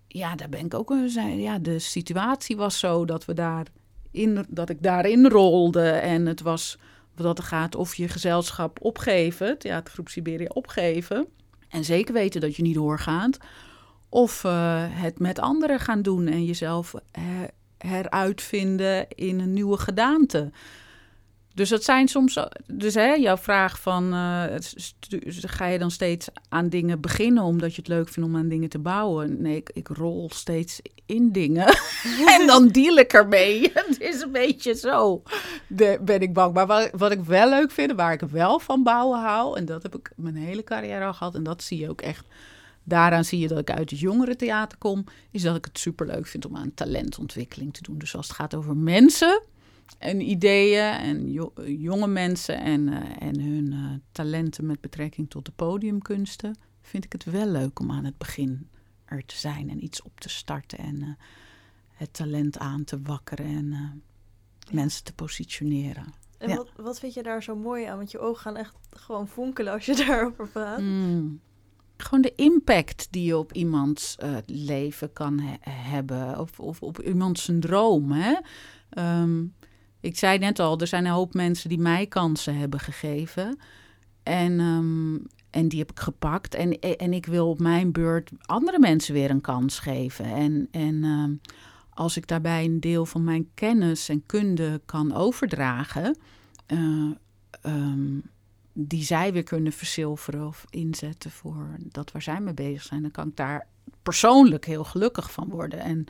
[0.08, 1.40] ja, daar ben ik ook een.
[1.40, 3.66] Ja, de situatie was zo dat we daar
[4.12, 5.90] in, dat ik daarin rolde.
[5.90, 6.78] En het was
[7.16, 11.28] dat het gaat of je gezelschap opgeven, theatergroep Siberia opgeven.
[11.70, 13.38] En zeker weten dat je niet doorgaat.
[14.10, 20.52] Of uh, het met anderen gaan doen en jezelf her, heruitvinden in een nieuwe gedaante.
[21.56, 22.40] Dus dat zijn soms.
[22.68, 24.14] Dus hè, jouw vraag van.
[24.14, 24.44] Uh,
[25.30, 28.70] ga je dan steeds aan dingen beginnen omdat je het leuk vindt om aan dingen
[28.70, 29.42] te bouwen?
[29.42, 31.68] Nee, ik, ik rol steeds in dingen.
[32.40, 33.72] en dan deal ik ermee.
[33.74, 35.24] het is een beetje zo.
[35.68, 36.54] De, ben ik bang.
[36.54, 39.58] Maar wat, wat ik wel leuk vind, waar ik wel van bouwen hou.
[39.58, 41.36] En dat heb ik mijn hele carrière al gehad.
[41.36, 42.26] En dat zie je ook echt.
[42.84, 45.04] Daaraan zie je dat ik uit het jongerentheater kom.
[45.32, 47.98] Is dat ik het superleuk vind om aan talentontwikkeling te doen.
[47.98, 49.42] Dus als het gaat over mensen
[49.98, 51.32] en ideeën en
[51.78, 57.12] jonge mensen en, uh, en hun uh, talenten met betrekking tot de podiumkunsten, vind ik
[57.12, 58.70] het wel leuk om aan het begin
[59.06, 61.10] er te zijn en iets op te starten en uh,
[61.92, 63.94] het talent aan te wakkeren en ja.
[64.72, 66.14] mensen te positioneren.
[66.38, 66.56] En ja.
[66.56, 67.98] wat, wat vind je daar zo mooi aan?
[67.98, 70.80] Want je ogen gaan echt gewoon fonkelen als je daarover praat.
[70.80, 71.40] Mm.
[71.98, 77.44] Gewoon de impact die je op iemands leven kan he hebben, of, of op iemands
[77.44, 78.12] zijn droom.
[78.12, 78.36] Hè?
[79.22, 79.54] Um,
[80.06, 83.60] ik zei net al, er zijn een hoop mensen die mij kansen hebben gegeven.
[84.24, 86.56] En, um, en die heb ik gepakt.
[86.56, 90.26] En, en ik wil op mijn beurt andere mensen weer een kans geven.
[90.26, 91.42] En, en um,
[91.90, 96.18] als ik daarbij een deel van mijn kennis en kunde kan overdragen.
[96.68, 97.12] Uh,
[97.66, 98.24] um,
[98.74, 103.12] die zij weer kunnen verzilveren of inzetten voor dat waar zij mee bezig zijn, dan
[103.12, 103.68] kan ik daar
[104.04, 105.80] persoonlijk heel gelukkig van worden.
[105.80, 106.06] En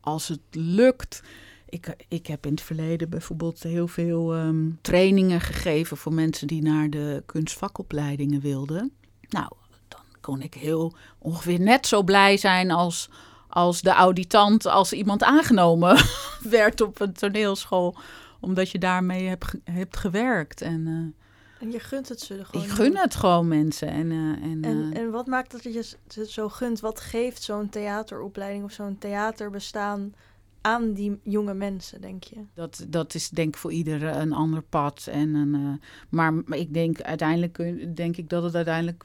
[0.00, 1.22] als het lukt
[1.70, 6.62] ik, ik heb in het verleden bijvoorbeeld heel veel ehm, trainingen gegeven voor mensen die
[6.62, 8.92] naar de kunstvakopleidingen wilden.
[9.28, 9.52] Nou,
[9.88, 13.10] dan kon ik heel ongeveer net zo blij zijn als,
[13.48, 15.96] als de auditant als iemand aangenomen
[16.58, 17.96] werd op een toneelschool.
[18.40, 20.60] Omdat je daarmee hebt, hebt gewerkt.
[20.60, 22.64] En, uh, en je gunt het ze gewoon.
[22.64, 23.88] Ik gun het gewoon mensen.
[23.88, 26.80] En, uh, en, en, en, wat maakt dat je het zo gunt?
[26.80, 30.14] Wat geeft zo'n theateropleiding of zo'n theaterbestaan
[30.60, 32.36] aan die jonge mensen, denk je?
[32.54, 35.06] Dat, dat is denk ik voor ieder een ander pad.
[35.10, 35.72] En een, uh,
[36.08, 39.04] maar, maar ik denk uiteindelijk denk ik dat het uiteindelijk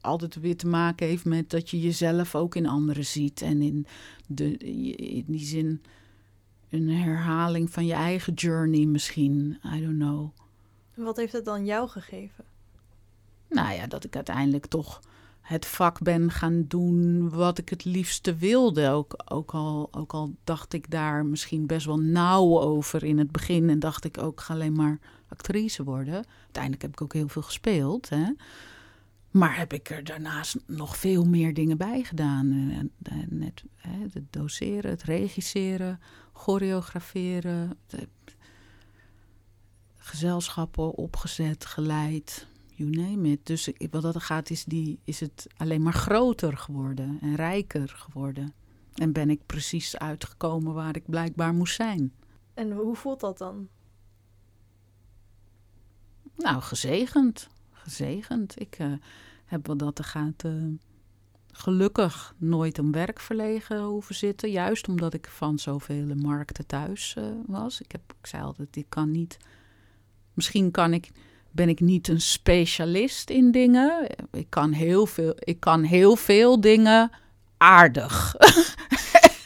[0.00, 3.42] altijd weer te maken heeft met dat je jezelf ook in anderen ziet.
[3.42, 3.86] En in,
[4.26, 4.56] de,
[4.96, 5.82] in die zin
[6.70, 9.58] een herhaling van je eigen journey misschien.
[9.74, 10.30] I don't know.
[10.94, 12.44] Wat heeft het dan jou gegeven?
[13.48, 15.00] Nou ja, dat ik uiteindelijk toch
[15.44, 18.88] het vak ben gaan doen wat ik het liefste wilde.
[18.88, 23.30] Ook, ook, al, ook al dacht ik daar misschien best wel nauw over in het
[23.30, 23.70] begin.
[23.70, 26.24] En dacht ik ook, ga alleen maar actrice worden.
[26.42, 28.08] Uiteindelijk heb ik ook heel veel gespeeld.
[28.08, 28.32] Hè?
[29.30, 32.48] Maar heb ik er daarnaast nog veel meer dingen bij gedaan.
[33.28, 36.00] Net hè, het doseren, het regisseren,
[36.32, 37.78] choreograferen.
[39.96, 43.46] gezelschappen opgezet, geleid you name it.
[43.46, 48.54] Dus wat dat gaat, is, die, is het alleen maar groter geworden en rijker geworden.
[48.94, 52.12] En ben ik precies uitgekomen waar ik blijkbaar moest zijn.
[52.54, 53.68] En hoe voelt dat dan?
[56.36, 57.48] Nou, gezegend.
[57.70, 58.60] Gezegend.
[58.60, 58.92] Ik uh,
[59.44, 60.44] heb wat dat er gaat.
[60.44, 60.64] Uh,
[61.52, 64.50] gelukkig nooit om werk verlegen hoeven zitten.
[64.50, 67.80] Juist omdat ik van zoveel markten thuis uh, was.
[67.80, 69.36] Ik, heb, ik zei altijd, ik kan niet.
[70.34, 71.10] Misschien kan ik
[71.54, 74.06] ben ik niet een specialist in dingen.
[74.32, 77.10] Ik kan heel veel, ik kan heel veel dingen
[77.56, 78.34] aardig.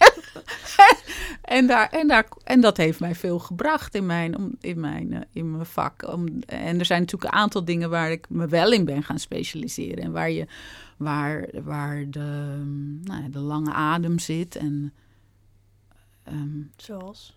[1.43, 5.21] en, daar, en, daar, en dat heeft mij veel gebracht in mijn, in mijn, eh,
[5.33, 6.03] in mijn vak.
[6.47, 10.05] en er zijn natuurlijk een aantal dingen waar ik me wel in ben gaan specialiseren.
[10.05, 10.47] En waar, je,
[10.97, 12.61] waar, waar de,
[13.03, 14.57] nou, de lange adem zit.
[14.57, 14.93] En,
[16.29, 17.37] um, Zoals?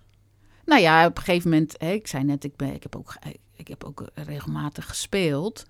[0.65, 3.15] Nou ja, op een gegeven moment, hè, ik zei net, ik, ben, ik heb ook
[3.61, 5.65] ik heb ook regelmatig gespeeld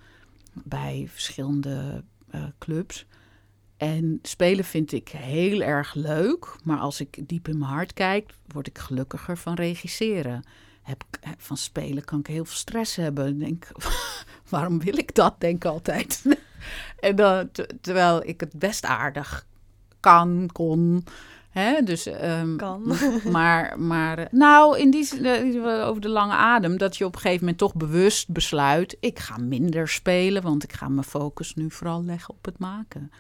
[0.54, 2.04] bij verschillende
[2.36, 3.06] uh, clubs.
[3.78, 6.56] En spelen vind ik heel erg leuk.
[6.64, 10.44] Maar als ik diep in mijn hart kijk, word ik gelukkiger van regisseren.
[10.82, 11.04] Heb,
[11.38, 13.40] van spelen kan ik heel veel stress hebben.
[13.40, 13.68] Denk,
[14.50, 15.36] waarom wil ik dat?
[15.40, 16.26] Denk ik altijd.
[17.00, 17.50] en dan,
[17.82, 19.46] terwijl ik het best aardig
[20.00, 21.04] kan, kon.
[21.52, 21.82] Hè?
[21.82, 22.96] Dus, um, kan.
[23.32, 27.40] Maar, maar nou, in die uh, over de lange adem, dat je op een gegeven
[27.40, 32.04] moment toch bewust besluit: ik ga minder spelen, want ik ga mijn focus nu vooral
[32.04, 33.12] leggen op het maken.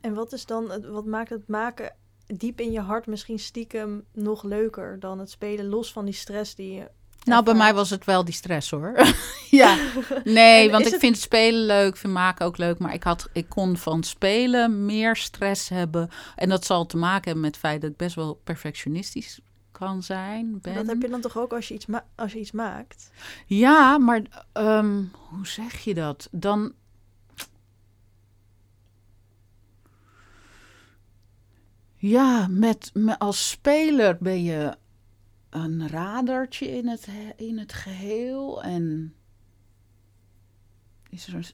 [0.00, 1.92] En wat is dan, wat maakt het maken
[2.26, 6.54] diep in je hart misschien stiekem nog leuker dan het spelen, los van die stress
[6.54, 6.90] die je
[7.26, 8.92] nou, bij mij was het wel die stress hoor.
[9.50, 9.76] ja,
[10.24, 11.00] nee, want ik het...
[11.00, 12.78] vind spelen leuk, vind maken ook leuk.
[12.78, 16.08] Maar ik, had, ik kon van spelen meer stress hebben.
[16.36, 19.40] En dat zal te maken hebben met het feit dat ik best wel perfectionistisch
[19.72, 20.58] kan zijn.
[20.60, 20.74] Ben.
[20.74, 23.10] Dat heb je dan toch ook als je iets, als je iets maakt?
[23.46, 26.28] Ja, maar um, hoe zeg je dat?
[26.30, 26.72] Dan.
[31.96, 34.76] Ja, met, met, als speler ben je
[35.50, 38.62] een radertje in het, in het geheel.
[38.62, 39.14] En
[41.10, 41.52] is er.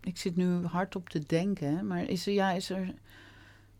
[0.00, 2.94] Ik zit nu hard op te denken, maar is er, ja, is er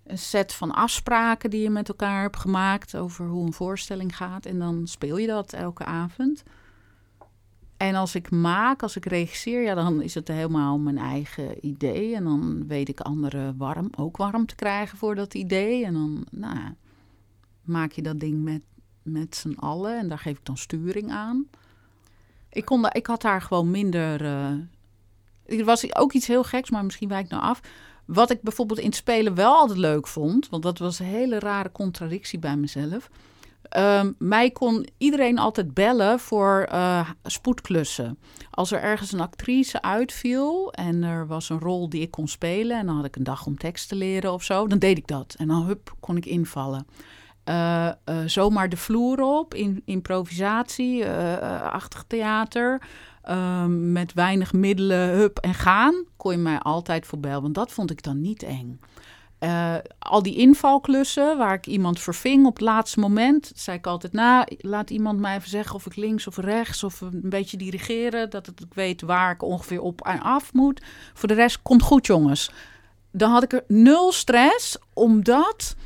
[0.06, 4.46] een set van afspraken die je met elkaar hebt gemaakt over hoe een voorstelling gaat.
[4.46, 6.42] En dan speel je dat elke avond.
[7.76, 12.14] En als ik maak, als ik regisseer, ja, dan is het helemaal mijn eigen idee.
[12.14, 15.84] En dan weet ik anderen warm, ook warm te krijgen voor dat idee.
[15.84, 16.74] En dan nou,
[17.64, 18.62] maak je dat ding met
[19.04, 19.98] met z'n allen.
[19.98, 21.46] En daar geef ik dan sturing aan.
[22.50, 24.22] Ik, kon ik had daar gewoon minder.
[24.22, 27.60] Uh, er was ook iets heel geks, maar misschien wijk nou af.
[28.04, 31.38] Wat ik bijvoorbeeld in het spelen wel altijd leuk vond, want dat was een hele
[31.38, 33.10] rare contradictie bij mezelf.
[33.76, 38.18] Uh, mij kon iedereen altijd bellen voor uh, spoedklussen.
[38.50, 42.78] Als er ergens een actrice uitviel en er was een rol die ik kon spelen
[42.78, 45.06] en dan had ik een dag om tekst te leren of zo, dan deed ik
[45.06, 45.34] dat.
[45.38, 46.86] En dan hup, kon ik invallen.
[47.48, 47.90] Uh,
[48.26, 52.82] zomaar de vloer op, in, improvisatie, uh, achtig theater.
[53.22, 57.42] Ehm, met weinig middelen, hup en gaan, kon je mij altijd voorbellen.
[57.42, 58.80] Want dat vond ik dan niet eng.
[59.98, 64.46] al die invalklussen waar ik iemand verving op het laatste moment, zei ik altijd: Nou,
[64.58, 68.48] laat iemand mij even zeggen of ik links of rechts of een beetje dirigeren, dat
[68.48, 70.82] ik weet waar ik ongeveer op en af moet.
[71.14, 72.50] Voor de rest komt goed, jongens.
[73.10, 75.76] Dan had ik er nul stress, omdat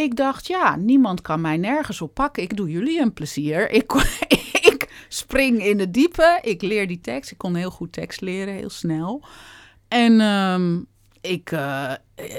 [0.00, 2.42] ik dacht, ja, niemand kan mij nergens op pakken.
[2.42, 3.70] Ik doe jullie een plezier.
[3.70, 3.92] Ik,
[4.72, 6.38] ik spring in het diepe.
[6.42, 7.30] Ik leer die tekst.
[7.30, 9.22] Ik kon heel goed tekst leren, heel snel.
[9.88, 10.80] En ehm,
[11.20, 11.92] ik, uh,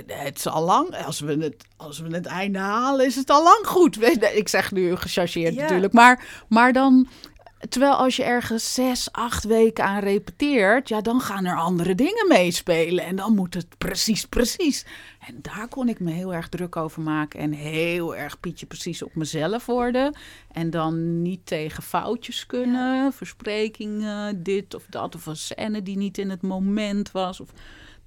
[0.08, 3.43] het is al lang, als we, het, als we het einde halen, is het al
[3.43, 4.02] lang goed.
[4.34, 7.08] Ik zeg nu gechargeerd natuurlijk, maar, maar dan
[7.60, 12.28] Terwijl als je ergens zes, acht weken aan repeteert, ja, dan gaan er andere dingen
[12.28, 13.06] meespelen.
[13.06, 14.86] En dan moet het precies, precies.
[15.28, 17.39] En daar kon ik me heel erg druk over maken.
[17.39, 20.15] En heel erg Pietje precies op mezelf worden.
[20.52, 23.13] En dan niet tegen foutjes kunnen.
[23.13, 25.15] Versprekingen, dit of dat.
[25.15, 27.39] Of een scène die niet in het moment was.
[27.39, 27.50] Of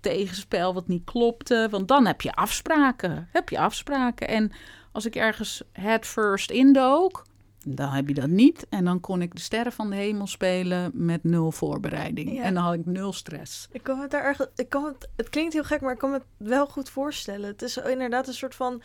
[0.00, 1.68] tegenspel wat niet klopte.
[1.70, 3.28] Want dan heb je afspraken.
[3.32, 4.28] Heb je afspraken.
[4.28, 4.52] En
[4.92, 7.24] als ik ergens head first indook
[7.66, 8.66] dan heb je dat niet.
[8.68, 12.42] En dan kon ik de sterren van de hemel spelen met nul voorbereiding.
[12.42, 13.68] En dan had ik nul stress.
[13.72, 14.48] Ik kan het daar erg.
[14.56, 17.48] Ik kan het, het klinkt heel gek, maar ik kan het wel goed voorstellen.
[17.48, 18.82] Het is inderdaad een soort van.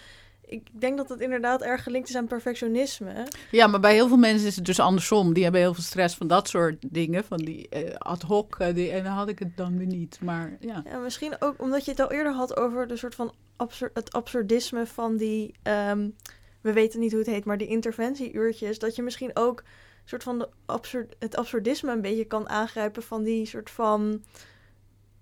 [0.50, 3.28] Ik denk dat het inderdaad erg gelinkt is aan perfectionisme.
[3.52, 5.34] Ja, maar bij heel veel mensen is het dus andersom.
[5.34, 8.58] Die hebben heel veel stress van dat soort dingen, van die uh, ad hoc.
[8.62, 10.20] Uh, die, en dan had ik het dan weer niet.
[10.22, 10.82] Maar ja.
[10.86, 10.98] ja.
[10.98, 14.86] Misschien ook omdat je het al eerder had over de soort van absur het absurdisme
[14.86, 15.54] van die.
[15.64, 16.16] Um,
[16.62, 19.64] we weten niet hoe het heet, maar de interventieuurtjes, dat je misschien ook
[20.06, 24.24] soort van de absurd, het absurdisme een beetje kan aangrijpen van die soort van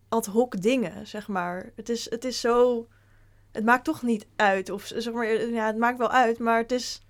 [0.09, 1.71] ad hoc dingen, zeg maar.
[1.75, 2.87] Het is, het is zo.
[3.51, 4.69] Het maakt toch niet uit.
[4.69, 7.01] Of zeg maar, ja, het maakt wel uit, maar het is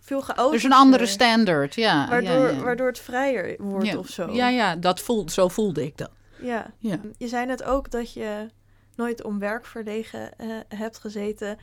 [0.00, 0.52] veel chaotischer.
[0.52, 2.08] Dus een andere standaard, ja.
[2.08, 3.98] Waardoor, ja, waardoor het vrijer wordt ja.
[3.98, 4.32] of zo.
[4.32, 6.10] Ja, ja, dat voelt, zo voelde ik dat.
[6.42, 6.72] Ja.
[6.78, 7.00] ja.
[7.16, 8.48] Je zei net ook dat je
[8.94, 11.58] nooit om werk verlegen uh, hebt gezeten.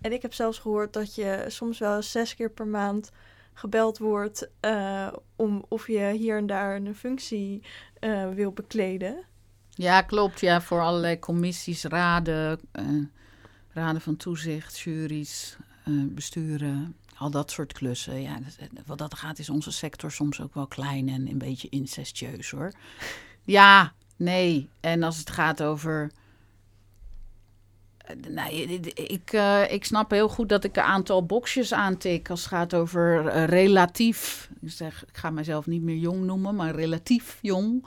[0.00, 3.10] En ik heb zelfs gehoord dat je soms wel zes keer per maand
[3.52, 7.62] gebeld wordt uh, om of je hier en daar een functie
[8.00, 9.24] uh, wil bekleden.
[9.70, 10.40] Ja, klopt.
[10.40, 13.04] Ja, voor allerlei commissies, raden, uh,
[13.72, 15.56] raden van toezicht, juries,
[16.02, 18.22] besturen, al dat soort klussen.
[18.22, 18.38] Ja,
[18.86, 22.72] wat dat gaat is onze sector soms ook wel klein en een beetje incestieus hoor.
[23.44, 24.68] Ja, nee.
[24.80, 26.10] En als het gaat over
[28.28, 32.48] Nee, ik, uh, ik snap heel goed dat ik een aantal boxjes aantik als het
[32.48, 34.50] gaat over uh, relatief.
[34.60, 37.86] Ik, zeg, ik ga mezelf niet meer jong noemen, maar relatief jong.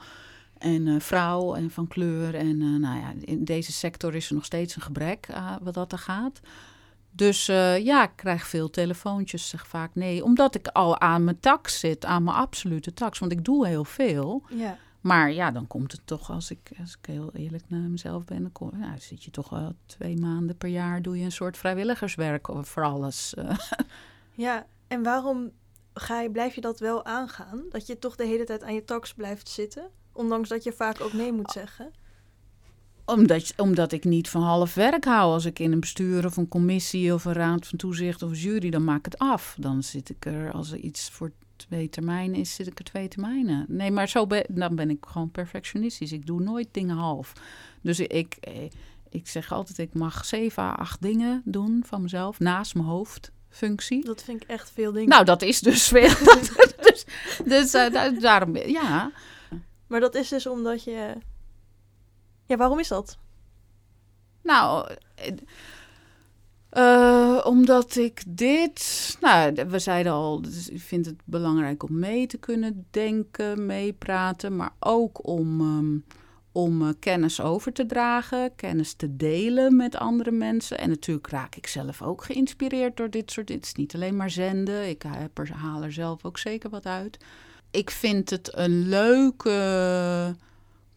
[0.58, 2.34] En vrouw en van kleur.
[2.34, 5.28] En nou ja, in deze sector is er nog steeds een gebrek
[5.62, 6.40] wat dat er gaat.
[7.10, 10.24] Dus ja, ik krijg veel telefoontjes, zeg vaak nee.
[10.24, 13.18] Omdat ik al aan mijn tax zit, aan mijn absolute tax.
[13.18, 14.42] Want ik doe heel veel.
[14.48, 14.78] Ja.
[15.04, 18.42] Maar ja, dan komt het toch, als ik, als ik heel eerlijk naar mezelf ben,
[18.42, 21.56] dan kom, nou, zit je toch wel twee maanden per jaar, doe je een soort
[21.56, 23.34] vrijwilligerswerk voor alles.
[24.34, 25.50] Ja, en waarom
[25.94, 27.62] ga je, blijf je dat wel aangaan?
[27.70, 31.00] Dat je toch de hele tijd aan je tax blijft zitten, ondanks dat je vaak
[31.00, 31.92] ook nee moet zeggen?
[33.04, 35.32] Omdat, omdat ik niet van half werk hou.
[35.32, 38.36] Als ik in een bestuur of een commissie of een raad van toezicht of een
[38.36, 39.56] jury, dan maak ik het af.
[39.58, 41.32] Dan zit ik er als er iets voor
[41.66, 43.64] twee termijnen is, zit ik er twee termijnen.
[43.68, 46.12] Nee, maar zo ben, dan ben ik gewoon perfectionistisch.
[46.12, 47.32] Ik doe nooit dingen half.
[47.80, 48.70] Dus ik, eh,
[49.08, 54.04] ik zeg altijd, ik mag zeven à acht dingen doen van mezelf naast mijn hoofdfunctie.
[54.04, 55.08] Dat vind ik echt veel dingen.
[55.08, 56.14] Nou, dat is dus veel.
[56.82, 57.04] dus
[57.44, 59.12] dus uh, daarom, ja.
[59.86, 61.14] Maar dat is dus omdat je...
[62.46, 63.18] Ja, waarom is dat?
[64.42, 64.96] Nou...
[66.76, 72.26] Uh, omdat ik dit, nou, we zeiden al, dus ik vind het belangrijk om mee
[72.26, 76.04] te kunnen denken, meepraten, maar ook om, um,
[76.52, 80.78] om uh, kennis over te dragen, kennis te delen met andere mensen.
[80.78, 84.30] En natuurlijk raak ik zelf ook geïnspireerd door dit soort, dit is niet alleen maar
[84.30, 85.02] zenden, ik
[85.52, 87.24] haal er zelf ook zeker wat uit.
[87.70, 90.34] Ik vind het een leuke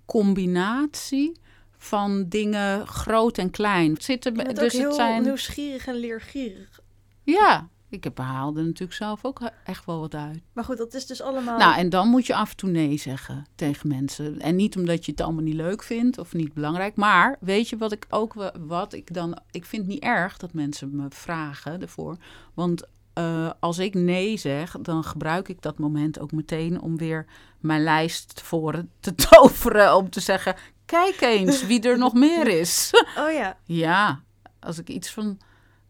[0.06, 1.40] combinatie
[1.78, 3.96] van dingen groot en klein.
[4.00, 6.80] Zitten, je dus heel het zijn nieuwsgierig en leergierig.
[7.24, 10.42] Ja, ik heb haalde natuurlijk zelf ook echt wel wat uit.
[10.54, 11.58] Maar goed, dat is dus allemaal.
[11.58, 14.40] Nou, en dan moet je af en toe nee zeggen tegen mensen.
[14.40, 16.96] En niet omdat je het allemaal niet leuk vindt of niet belangrijk.
[16.96, 19.40] Maar weet je wat ik ook wat ik dan.
[19.52, 22.18] Ik vind het niet erg dat mensen me vragen ervoor.
[22.54, 22.88] Want
[23.18, 27.26] uh, als ik nee zeg, dan gebruik ik dat moment ook meteen om weer
[27.60, 29.96] mijn lijst voor te toveren.
[29.96, 30.56] Om te zeggen:
[30.88, 32.92] kijk eens wie er nog meer is.
[33.18, 33.58] Oh ja.
[33.64, 34.22] Ja,
[34.60, 35.40] als ik iets van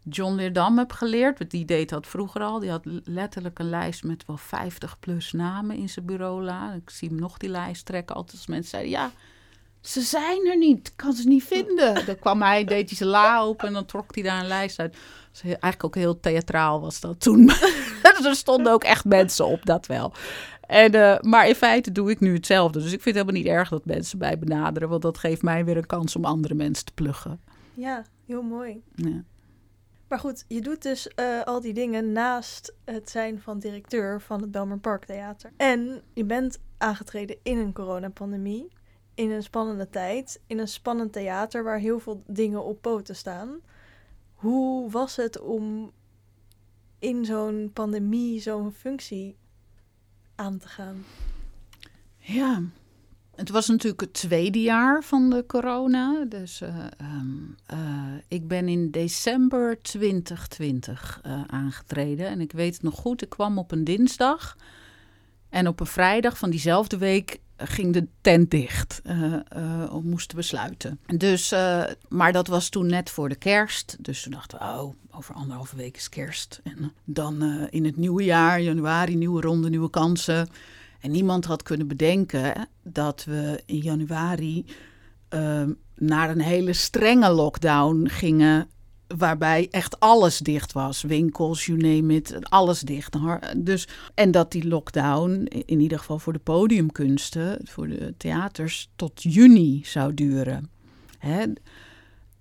[0.02, 2.58] John Leerdam heb geleerd, want die deed dat vroeger al.
[2.58, 6.74] Die had letterlijk een lijst met wel 50 plus namen in zijn bureau.
[6.74, 8.16] Ik zie hem nog die lijst trekken.
[8.16, 9.10] Altijd als mensen zeiden, ja,
[9.80, 10.88] ze zijn er niet.
[10.88, 12.06] Ik kan ze niet vinden.
[12.06, 14.78] Dan kwam hij, deed hij zijn la open en dan trok hij daar een lijst
[14.78, 14.96] uit.
[15.32, 17.50] Dus eigenlijk ook heel theatraal was dat toen.
[18.24, 20.12] er stonden ook echt mensen op, dat wel.
[20.68, 22.78] En, uh, maar in feite doe ik nu hetzelfde.
[22.78, 24.88] Dus ik vind het helemaal niet erg dat mensen mij benaderen.
[24.88, 27.40] Want dat geeft mij weer een kans om andere mensen te pluggen.
[27.74, 28.82] Ja, heel mooi.
[28.94, 29.24] Ja.
[30.08, 34.40] Maar goed, je doet dus uh, al die dingen naast het zijn van directeur van
[34.40, 35.52] het Belmer Park Theater.
[35.56, 38.68] En je bent aangetreden in een coronapandemie,
[39.14, 43.60] in een spannende tijd, in een spannend theater waar heel veel dingen op poten staan.
[44.34, 45.92] Hoe was het om
[46.98, 49.36] in zo'n pandemie zo'n functie
[50.38, 51.04] aan te gaan?
[52.18, 52.62] Ja,
[53.34, 56.24] het was natuurlijk het tweede jaar van de corona.
[56.28, 56.68] Dus uh,
[57.00, 57.78] um, uh,
[58.28, 62.26] ik ben in december 2020 uh, aangetreden.
[62.26, 64.56] En ik weet het nog goed, ik kwam op een dinsdag.
[65.48, 69.02] En op een vrijdag van diezelfde week ging de tent dicht.
[69.90, 71.00] of moesten we sluiten.
[71.16, 71.54] Dus,
[72.08, 73.96] maar dat was toen net voor de kerst.
[74.00, 76.60] Dus toen dachten we, oh, over anderhalve week is kerst.
[76.64, 80.48] En dan in het nieuwe jaar, januari, nieuwe ronde, nieuwe kansen.
[81.00, 84.64] En niemand had kunnen bedenken dat we in januari
[85.34, 85.62] uh,
[85.96, 88.68] naar een hele strenge lockdown gingen.
[89.16, 91.02] Waarbij echt alles dicht was.
[91.02, 93.16] Winkels, you name it, alles dicht.
[93.56, 99.22] Dus, en dat die lockdown, in ieder geval voor de podiumkunsten, voor de theaters, tot
[99.22, 100.70] juni zou duren.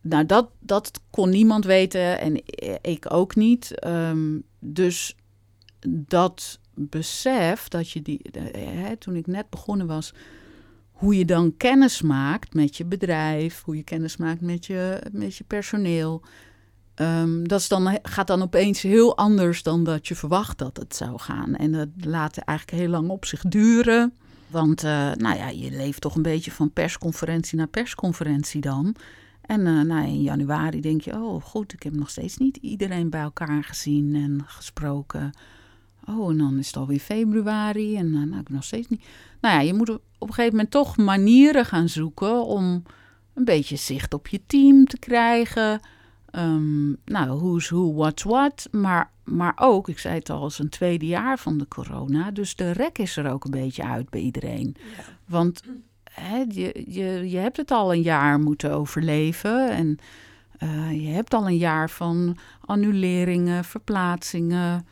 [0.09, 2.41] Nou, dat, dat kon niemand weten en
[2.81, 3.85] ik ook niet.
[3.87, 5.15] Um, dus
[5.87, 8.21] dat besef dat je die,
[8.57, 10.13] hè, toen ik net begonnen was,
[10.91, 15.35] hoe je dan kennis maakt met je bedrijf, hoe je kennis maakt met je, met
[15.35, 16.21] je personeel.
[16.95, 20.95] Um, dat is dan, gaat dan opeens heel anders dan dat je verwacht dat het
[20.95, 21.55] zou gaan.
[21.55, 24.13] En dat laat eigenlijk heel lang op zich duren.
[24.47, 28.95] Want uh, nou ja, je leeft toch een beetje van persconferentie naar persconferentie dan.
[29.47, 33.09] En uh, nou, in januari denk je, oh goed, ik heb nog steeds niet iedereen
[33.09, 35.31] bij elkaar gezien en gesproken.
[36.05, 39.05] Oh, en dan is het alweer februari en dan nou, ik nog steeds niet.
[39.41, 42.83] Nou ja, je moet op een gegeven moment toch manieren gaan zoeken om
[43.33, 45.79] een beetje zicht op je team te krijgen.
[46.31, 48.67] Um, nou, who's who, what's what.
[48.71, 52.31] Maar, maar ook, ik zei het al, als een tweede jaar van de corona.
[52.31, 54.75] Dus de rek is er ook een beetje uit bij iedereen.
[54.97, 55.03] Ja.
[55.25, 55.61] Want
[56.49, 59.71] je, je, je hebt het al een jaar moeten overleven.
[59.71, 59.97] En
[60.59, 64.87] uh, je hebt al een jaar van annuleringen, verplaatsingen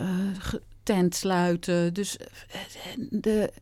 [0.00, 0.08] uh,
[0.82, 1.94] tent sluiten.
[1.94, 2.26] Dus eh,
[3.10, 3.52] de,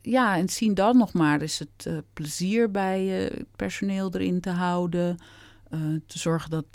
[0.00, 5.18] ja, en zien dan nog maar eens het plezier bij het personeel erin te houden.
[6.06, 6.66] te zorgen dat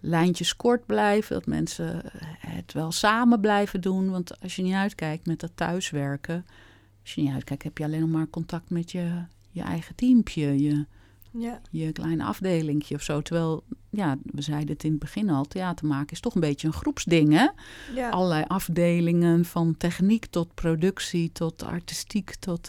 [0.00, 2.02] lijntjes kort blijven, dat mensen
[2.38, 4.10] het wel samen blijven doen.
[4.10, 6.46] Want als je niet uitkijkt met dat thuiswerken,
[7.02, 10.62] als je niet uitkijkt, heb je alleen nog maar contact met je, je eigen teampje.
[10.62, 10.86] Je,
[11.30, 11.60] ja.
[11.70, 13.22] je kleine afdelingje of zo.
[13.22, 16.66] Terwijl, ja, we zeiden het in het begin al, theater maken is toch een beetje
[16.66, 17.48] een groepsding, hè?
[17.94, 18.08] Ja.
[18.08, 22.68] Allerlei afdelingen, van techniek tot productie, tot artistiek, tot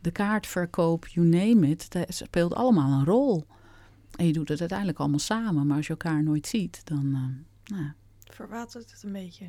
[0.00, 1.92] de kaartverkoop, you name it.
[1.92, 3.46] Het speelt allemaal een rol.
[4.16, 7.06] En je doet het uiteindelijk allemaal samen, maar als je elkaar nooit ziet, dan...
[7.06, 7.92] Uh, nou.
[8.24, 9.46] Verwatert het een beetje.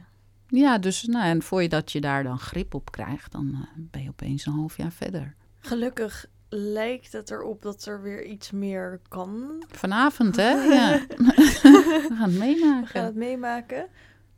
[0.47, 3.59] Ja, dus nou, en voor je dat je daar dan grip op krijgt, dan uh,
[3.75, 5.35] ben je opeens een half jaar verder.
[5.59, 9.63] Gelukkig lijkt het erop dat er weer iets meer kan.
[9.67, 10.51] Vanavond, hè?
[10.73, 11.05] Ja.
[11.07, 12.81] We gaan het meemaken.
[12.81, 13.87] We gaan het meemaken.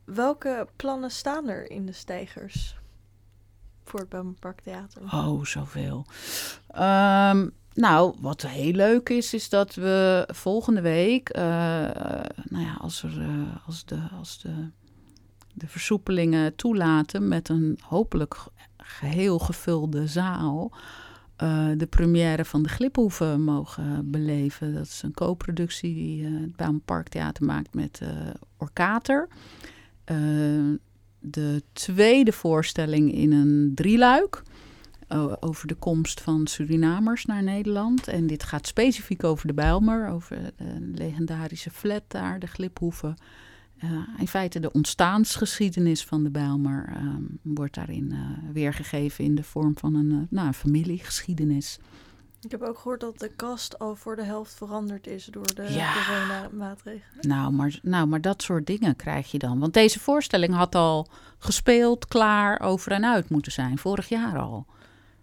[0.05, 2.75] Welke plannen staan er in de stijgers
[3.83, 5.01] voor het Belmenpark Theater?
[5.03, 6.05] Oh, zoveel.
[6.75, 11.43] Um, nou, wat heel leuk is, is dat we volgende week, uh,
[12.43, 14.69] nou ja, als, er, uh, als, de, als de,
[15.57, 18.45] de versoepelingen toelaten met een hopelijk
[18.77, 20.71] geheel gevulde zaal,
[21.43, 24.73] uh, de première van de Gliphoeven mogen beleven.
[24.73, 28.09] Dat is een co-productie die uh, het Baan Parktheater maakt met uh,
[28.57, 29.27] Orkater.
[31.19, 34.43] de tweede voorstelling in een drieluik
[35.39, 38.07] over de komst van Surinamers naar Nederland.
[38.07, 43.17] En dit gaat specifiek over de Bijlmer, over de legendarische flat daar, de Gliphoeven.
[43.83, 49.43] Uh, in feite de ontstaansgeschiedenis van de Bijlmer uh, wordt daarin uh, weergegeven in de
[49.43, 51.79] vorm van een, eh, nou, een familiegeschiedenis.
[52.41, 55.73] Ik heb ook gehoord dat de kast al voor de helft veranderd is door de
[55.73, 55.93] ja.
[55.93, 57.27] corona-maatregelen.
[57.27, 59.59] Nou maar, nou, maar dat soort dingen krijg je dan.
[59.59, 61.07] Want deze voorstelling had al
[61.37, 64.65] gespeeld, klaar, over en uit moeten zijn, vorig jaar al.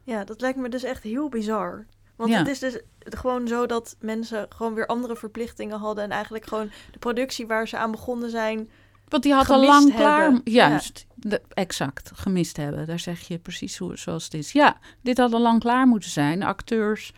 [0.03, 1.87] Ja, dat lijkt me dus echt heel bizar.
[2.17, 6.05] Want het is dus gewoon zo dat mensen gewoon weer andere verplichtingen hadden.
[6.05, 8.71] En eigenlijk gewoon de productie waar ze aan begonnen zijn.
[9.09, 10.41] Want die had al lang klaar.
[10.45, 12.87] Juist, de, exact, gemist hebben.
[12.87, 14.53] Daar zeg je precies hoe, zoals het is.
[14.53, 16.43] Ja, dit had al lang klaar moeten zijn.
[16.43, 17.13] Acteurs,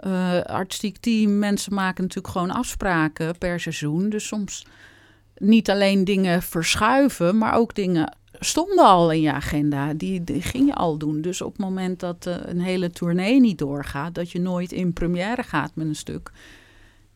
[0.00, 4.08] uh, artistiek team, mensen maken natuurlijk gewoon afspraken per seizoen.
[4.08, 4.66] Dus soms
[5.36, 9.94] niet alleen dingen verschuiven, maar ook dingen stonden al in je agenda.
[9.94, 11.20] Die, die ging je al doen.
[11.20, 14.92] Dus op het moment dat uh, een hele tournee niet doorgaat, dat je nooit in
[14.92, 16.30] première gaat met een stuk,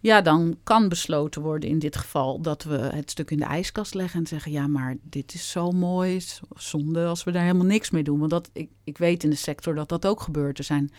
[0.00, 3.94] ja, dan kan besloten worden in dit geval dat we het stuk in de ijskast
[3.94, 6.20] leggen en zeggen: ja, maar dit is zo mooi,
[6.56, 8.18] zonde als we daar helemaal niks mee doen.
[8.18, 10.58] Want dat, ik, ik weet in de sector dat dat ook gebeurt.
[10.58, 10.90] Er zijn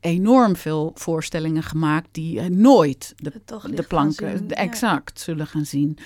[0.00, 3.32] enorm veel voorstellingen gemaakt die uh, nooit de,
[3.74, 5.98] de planken exact zullen gaan zien.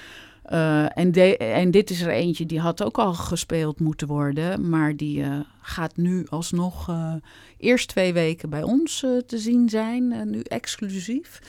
[0.52, 4.68] Uh, en, de, en dit is er eentje die had ook al gespeeld moeten worden,
[4.68, 6.90] maar die uh, gaat nu alsnog
[7.56, 11.40] eerst twee weken bij ons te zien zijn, nu exclusief.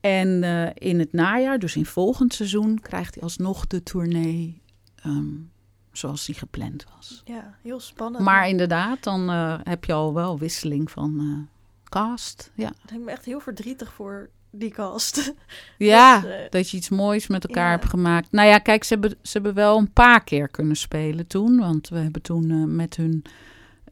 [0.00, 0.42] En
[0.74, 4.62] in het najaar, dus in volgend seizoen, krijgt hij alsnog de tournee
[5.06, 5.50] um,
[5.92, 7.22] zoals die gepland was.
[7.24, 8.24] Ja, heel spannend.
[8.24, 9.28] Maar inderdaad, dan
[9.64, 11.48] heb je al wel wisseling van
[11.84, 12.52] cast.
[12.54, 12.68] Ja.
[12.68, 15.18] Ik ben echt heel verdrietig voor die cast.
[15.76, 17.70] Ja, dat, uh, dat je iets moois met elkaar ja.
[17.70, 18.32] hebt gemaakt.
[18.32, 21.58] Nou ja, kijk, ze hebben, ze hebben wel een paar keer kunnen spelen toen.
[21.58, 23.24] Want we hebben toen uh, met hun...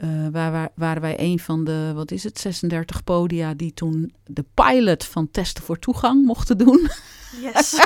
[0.00, 4.12] Uh, waar, waar, waren wij een van de, wat is het, 36 podia die toen
[4.26, 6.88] de pilot van Testen voor Toegang mochten doen.
[7.40, 7.80] Yes.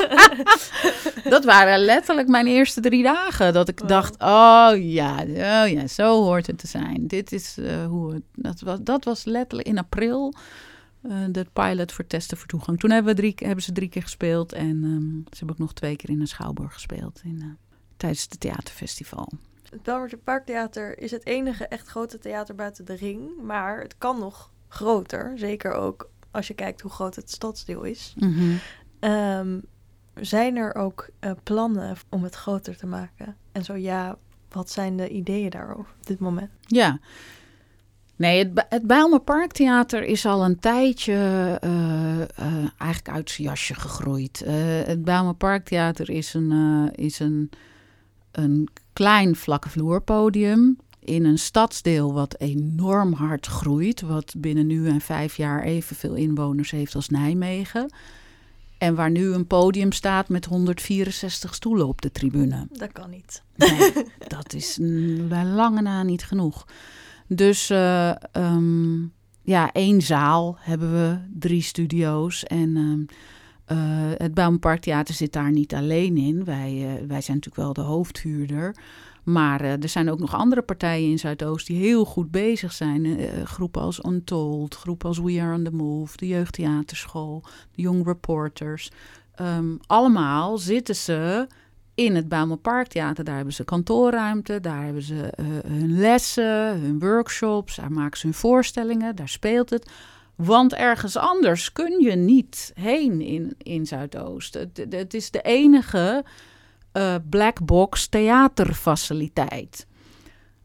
[1.35, 3.53] dat waren letterlijk mijn eerste drie dagen.
[3.53, 3.89] Dat ik wow.
[3.89, 7.07] dacht, oh ja, oh ja, zo hoort het te zijn.
[7.07, 7.57] Dit is
[7.89, 10.35] hoe het, dat was, dat was letterlijk in april.
[11.03, 12.79] Uh, de pilot voor testen voor toegang.
[12.79, 14.53] Toen hebben, we drie, hebben ze drie keer gespeeld.
[14.53, 17.21] En um, ze hebben ook nog twee keer in een schouwburg gespeeld.
[17.25, 17.47] In, uh,
[17.97, 19.33] tijdens het theaterfestival.
[19.71, 23.43] Het Belmertje Parktheater is het enige echt grote theater buiten de ring.
[23.43, 25.33] Maar het kan nog groter.
[25.39, 28.15] Zeker ook als je kijkt hoe groot het stadsdeel is.
[28.19, 28.59] Mm -hmm.
[29.11, 29.63] Um,
[30.15, 33.37] zijn er ook uh, plannen om het groter te maken?
[33.53, 36.51] En zo ja, wat zijn de ideeën daarover op dit moment?
[36.61, 36.99] Ja,
[38.23, 41.13] nee, het, het Bijlmer Parktheater is al een tijdje
[41.65, 44.43] uh, uh, eigenlijk uit zijn jasje gegroeid.
[44.87, 47.51] het Bijlmer Parktheater is een, is een,
[48.33, 54.01] een klein vlakke vloerpodium in een stadsdeel wat enorm hard groeit.
[54.01, 57.93] Wat binnen nu en vijf jaar evenveel inwoners heeft als Nijmegen.
[58.79, 62.67] En waar nu een podium staat met 164 stoelen op de tribune.
[62.73, 63.43] Dat kan niet.
[63.55, 63.93] Nee,
[64.37, 64.79] dat is
[65.29, 66.67] bij lange na niet genoeg.
[67.35, 69.13] Dus uh, um,
[69.43, 72.45] ja, één zaal hebben we, drie studio's.
[72.45, 73.07] En um,
[73.73, 73.79] uh,
[74.17, 76.45] het Bouwparktheater zit daar niet alleen in.
[76.45, 78.77] Wij, uh, wij zijn natuurlijk wel de hoofdhuurder.
[79.23, 83.19] Maar er zijn ook nog andere partijen in Zuidoost die heel goed bezig zijn.
[83.45, 87.43] Groepen als Untold, groepen als We Are on the Move, de Jeugdtheaterschool,
[87.75, 88.91] de Young Reporters.
[89.41, 91.47] Um, allemaal zitten ze
[91.95, 93.25] in het Bijlmer Parktheater.
[93.25, 98.27] Daar hebben ze kantoorruimte, daar hebben ze uh, hun lessen, hun workshops, daar maken ze
[98.27, 99.91] hun voorstellingen, daar speelt het.
[100.35, 104.55] Want ergens anders kun je niet heen in, in Zuidoost.
[104.55, 106.25] Het, het is de enige
[106.93, 109.87] uh, black box theaterfaciliteit.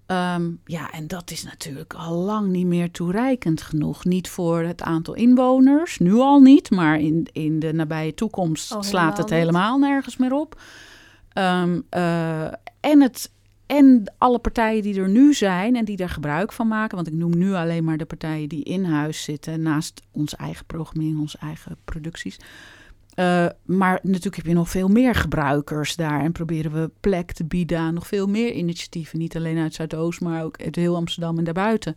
[0.08, 4.06] Um, ja, en dat is natuurlijk al lang niet meer toereikend genoeg.
[4.06, 8.82] Niet voor het aantal inwoners, nu al niet, maar in, in de nabije toekomst oh,
[8.82, 10.62] slaat het helemaal nergens meer op.
[11.38, 12.44] Um, uh,
[12.80, 13.32] en, het,
[13.66, 17.14] en alle partijen die er nu zijn en die daar gebruik van maken, want ik
[17.14, 21.38] noem nu alleen maar de partijen die in huis zitten, naast onze eigen programmering, onze
[21.38, 22.40] eigen producties.
[23.20, 26.22] Uh, maar natuurlijk heb je nog veel meer gebruikers daar.
[26.24, 29.20] En proberen we plek te bieden aan nog veel meer initiatieven.
[29.20, 31.96] Niet alleen uit Zuidoost, maar ook uit heel Amsterdam en daarbuiten.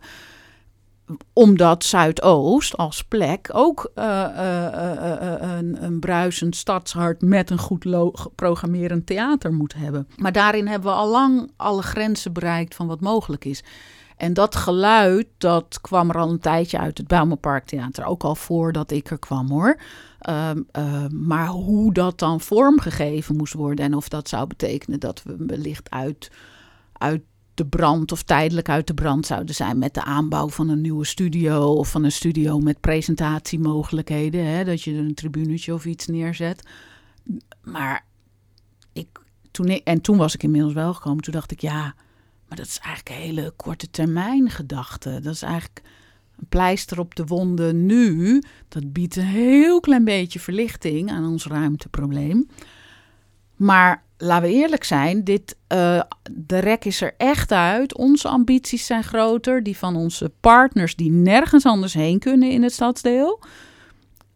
[1.33, 7.85] Omdat Zuidoost als plek ook uh, uh, een, een bruisend stadshart met een goed
[8.35, 10.07] programmerend theater moet hebben.
[10.17, 13.63] Maar daarin hebben we al lang alle grenzen bereikt van wat mogelijk is.
[14.21, 18.05] En dat geluid, dat kwam er al een tijdje uit het Bijlmerparktheater.
[18.05, 19.79] Ook al voordat ik er kwam hoor.
[20.29, 25.23] Uh, uh, maar hoe dat dan vormgegeven moest worden en of dat zou betekenen dat
[25.23, 26.31] we wellicht uit,
[26.93, 27.21] uit
[27.61, 31.05] de brand of tijdelijk uit de brand zouden zijn met de aanbouw van een nieuwe
[31.05, 36.07] studio of van een studio met presentatiemogelijkheden, hè, dat je er een tribunetje of iets
[36.07, 36.67] neerzet.
[37.63, 38.05] Maar
[38.93, 39.07] ik,
[39.51, 41.95] toen ik, en toen was ik inmiddels wel gekomen, toen dacht ik ja,
[42.47, 45.19] maar dat is eigenlijk een hele korte termijn gedachte.
[45.21, 45.81] Dat is eigenlijk
[46.37, 48.41] een pleister op de wonden nu.
[48.67, 52.47] Dat biedt een heel klein beetje verlichting aan ons ruimteprobleem.
[53.61, 56.01] Maar laten we eerlijk zijn, dit, uh,
[56.31, 57.97] de rek is er echt uit.
[57.97, 59.63] Onze ambities zijn groter.
[59.63, 63.39] Die van onze partners die nergens anders heen kunnen in het stadsdeel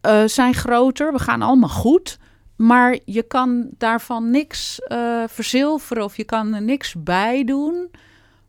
[0.01, 1.11] uh, zijn groter.
[1.13, 2.17] We gaan allemaal goed.
[2.55, 7.91] Maar je kan daarvan niks uh, verzilveren of je kan er niks bij doen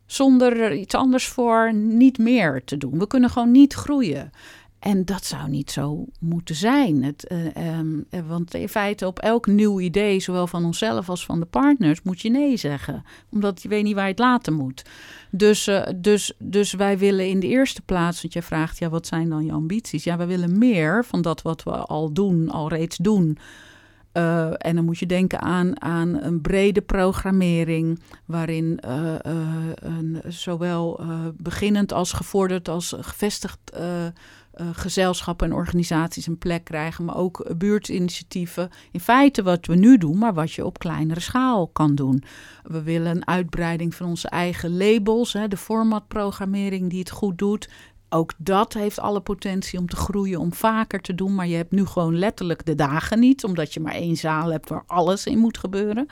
[0.05, 2.99] zonder er iets anders voor niet meer te doen.
[2.99, 4.31] We kunnen gewoon niet groeien.
[4.79, 7.03] En dat zou niet zo moeten zijn.
[7.03, 11.39] Het, uh, um, want in feite op elk nieuw idee, zowel van onszelf als van
[11.39, 13.03] de partners, moet je nee zeggen.
[13.29, 14.85] Omdat je weet niet waar je het laten moet.
[15.31, 19.07] Dus, uh, dus, dus wij willen in de eerste plaats, want jij vraagt, ja, wat
[19.07, 20.03] zijn dan je ambities?
[20.03, 23.37] Ja, wij willen meer van dat wat we al doen, al reeds doen.
[24.57, 30.99] En dan moet je denken aan, aan een brede programmering, waarin een, zowel
[31.35, 33.59] beginnend als gevorderd als gevestigd
[34.73, 38.69] gezelschappen en organisaties een plek krijgen, maar ook buurtinitiatieven.
[38.91, 42.23] In feite wat we nu doen, maar wat je op kleinere schaal kan doen.
[42.63, 47.69] We willen een uitbreiding van onze eigen labels, hè, de formatprogrammering die het goed doet.
[48.09, 51.35] Ook dat heeft alle potentie om te groeien, om vaker te doen.
[51.35, 54.69] Maar je hebt nu gewoon letterlijk de dagen niet, omdat je maar één zaal hebt
[54.69, 56.07] waar alles in moet gebeuren.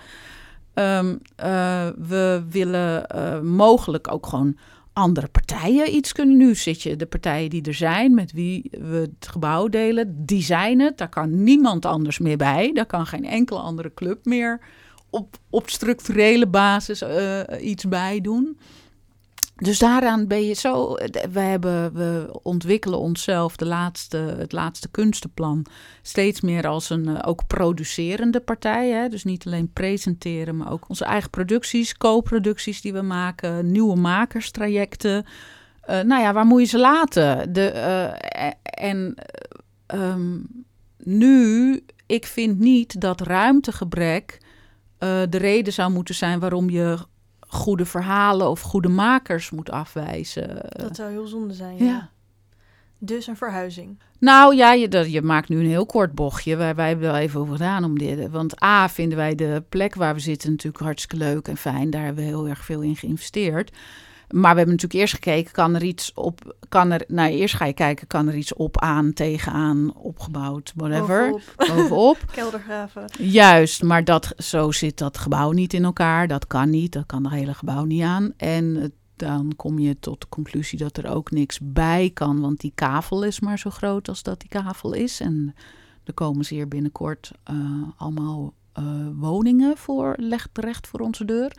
[0.73, 4.57] Um, uh, we willen uh, mogelijk ook gewoon
[4.95, 6.37] andere partijen iets kunnen.
[6.37, 10.41] Nu zit je de partijen die er zijn, met wie we het gebouw delen, die
[10.41, 10.97] zijn het.
[10.97, 12.71] Daar kan niemand anders meer bij.
[12.73, 14.59] Daar kan geen enkele andere club meer
[15.09, 18.57] op, op structurele basis uh, iets bij doen.
[19.55, 20.93] Dus daaraan ben je zo.
[21.31, 25.65] We, hebben, we ontwikkelen onszelf, de laatste, het laatste kunstenplan,
[26.01, 28.89] steeds meer als een uh, ook producerende partij.
[28.89, 29.09] Hè?
[29.09, 35.25] Dus niet alleen presenteren, maar ook onze eigen producties, co-producties die we maken, nieuwe makerstrajecten.
[35.89, 37.53] Uh, nou ja, waar moet je ze laten?
[37.53, 39.15] De, uh, en
[39.93, 40.47] um,
[40.97, 44.43] nu, ik vind niet dat ruimtegebrek
[45.29, 46.97] de reden zou moeten zijn waarom je
[47.55, 50.59] goede verhalen of goede makers moet afwijzen.
[50.69, 51.77] Dat zou heel zonde zijn.
[51.77, 51.85] Ja.
[51.85, 52.09] ja.
[52.99, 53.99] Dus een verhuizing.
[54.19, 56.55] Nou ja, je, je maakt nu een heel kort bochtje.
[56.55, 58.29] Wij, wij hebben wel even over gedaan om dit.
[58.29, 61.89] Want A, vinden wij de plek waar we zitten natuurlijk hartstikke leuk en fijn.
[61.89, 63.71] Daar hebben we heel erg veel in geïnvesteerd.
[64.29, 67.65] Maar we hebben natuurlijk eerst gekeken, kan er iets op, kan er, nou eerst ga
[67.65, 71.29] je kijken, kan er iets op, aan, tegenaan, opgebouwd, whatever.
[71.29, 71.75] Bovenop.
[71.75, 72.17] Bovenop.
[72.31, 73.05] Keldergraven.
[73.17, 76.27] Juist, maar dat, zo zit dat gebouw niet in elkaar.
[76.27, 78.33] Dat kan niet, dat kan het hele gebouw niet aan.
[78.37, 82.71] En dan kom je tot de conclusie dat er ook niks bij kan, want die
[82.75, 85.19] kavel is maar zo groot als dat die kavel is.
[85.19, 85.55] En
[86.03, 87.57] er komen zeer binnenkort uh,
[87.97, 91.51] allemaal uh, woningen voor, legt terecht voor onze deur.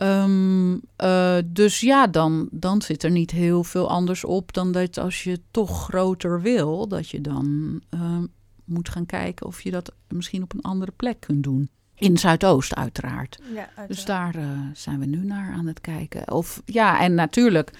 [0.00, 0.72] Um,
[1.02, 5.22] uh, dus ja, dan, dan zit er niet heel veel anders op dan dat als
[5.22, 8.18] je toch groter wil, dat je dan uh,
[8.64, 11.70] moet gaan kijken of je dat misschien op een andere plek kunt doen.
[11.94, 13.38] In Zuidoost uiteraard.
[13.54, 13.88] Ja, uiteraard.
[13.88, 16.32] Dus daar uh, zijn we nu naar aan het kijken.
[16.32, 17.70] Of ja, en natuurlijk,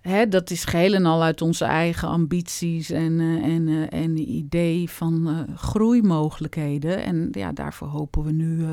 [0.00, 5.46] hè, dat is geheel en al uit onze eigen ambities en, en, en idee van
[5.56, 7.04] groeimogelijkheden.
[7.04, 8.66] En ja, daarvoor hopen we nu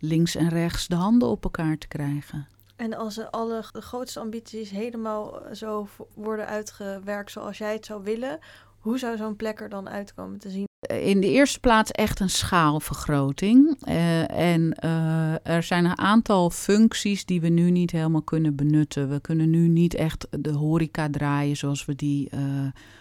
[0.00, 2.46] links en rechts de handen op elkaar te krijgen.
[2.76, 8.38] En als alle de grootste ambities helemaal zo worden uitgewerkt zoals jij het zou willen,
[8.78, 10.68] hoe zou zo'n plek er dan uitkomen te zien?
[10.80, 13.78] In de eerste plaats echt een schaalvergroting.
[13.88, 19.08] Uh, en uh, er zijn een aantal functies die we nu niet helemaal kunnen benutten.
[19.08, 22.40] We kunnen nu niet echt de horeca draaien zoals we die uh,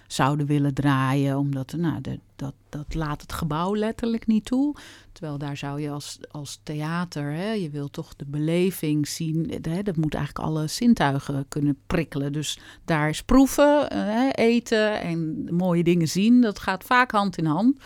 [0.07, 1.37] zouden willen draaien.
[1.37, 4.75] Omdat nou, de, dat, dat laat het gebouw letterlijk niet toe.
[5.11, 9.53] Terwijl daar zou je als, als theater, hè, je wil toch de beleving zien.
[9.61, 12.33] Hè, dat moet eigenlijk alle zintuigen kunnen prikkelen.
[12.33, 16.41] Dus daar is proeven, hè, eten en mooie dingen zien.
[16.41, 17.77] Dat gaat vaak hand in hand.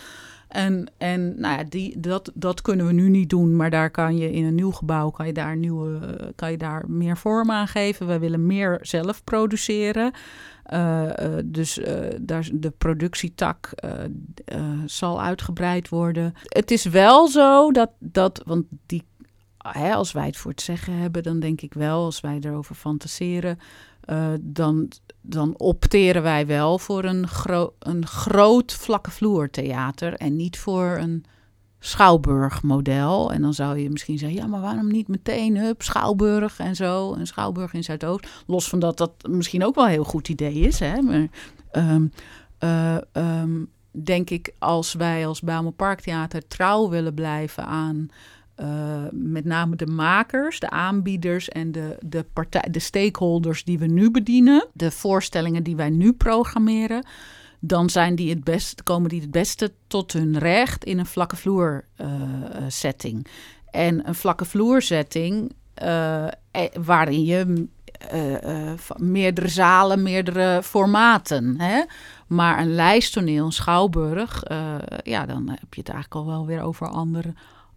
[0.53, 4.17] En, en nou ja, die, dat, dat kunnen we nu niet doen, maar daar kan
[4.17, 7.67] je in een nieuw gebouw kan je daar, nieuwe, kan je daar meer vorm aan
[7.67, 8.07] geven.
[8.07, 10.11] We willen meer zelf produceren.
[10.71, 11.85] Uh, uh, dus uh,
[12.21, 13.69] daar, de productietak
[14.85, 16.33] zal uitgebreid worden.
[16.43, 19.03] Het is wel zo dat, dat want die,
[19.93, 23.59] als wij het voor het zeggen hebben, dan denk ik wel, als wij erover fantaseren,
[24.41, 24.87] dan,
[25.21, 27.25] dan opteren wij wel voor een,
[27.79, 31.25] een groot vlakke vloer theater en niet voor een
[31.85, 33.31] Schouwburg-model.
[33.31, 37.13] En dan zou je misschien zeggen, ja, maar waarom niet meteen hup, Schouwburg en zo.
[37.13, 38.27] Een Schouwburg in Zuidoost.
[38.47, 40.79] Los van dat dat misschien ook wel een heel goed idee is.
[40.79, 41.01] Hè?
[41.01, 41.27] Maar
[41.71, 42.11] um,
[42.59, 48.07] uh, um, denk ik, als wij als Bijlmer Parktheater trouw willen blijven aan...
[48.61, 48.67] Uh,
[49.11, 54.11] met name de makers, de aanbieders en de, de, partij, de stakeholders die we nu
[54.11, 54.67] bedienen.
[54.73, 57.05] De voorstellingen die wij nu programmeren
[57.65, 61.35] dan zijn die het best, komen die het beste tot hun recht in een vlakke
[61.35, 62.07] vloer uh,
[62.67, 63.27] setting.
[63.71, 65.53] En een vlakke vloer setting
[65.83, 66.27] uh,
[66.79, 67.67] waarin je
[68.97, 71.61] meerdere zalen, meerdere formaten.
[71.61, 71.83] Hè?
[72.27, 74.43] Maar een lijsttoneel, een schouwburg,
[75.03, 77.33] ja, dan heb je het eigenlijk al wel weer over andere,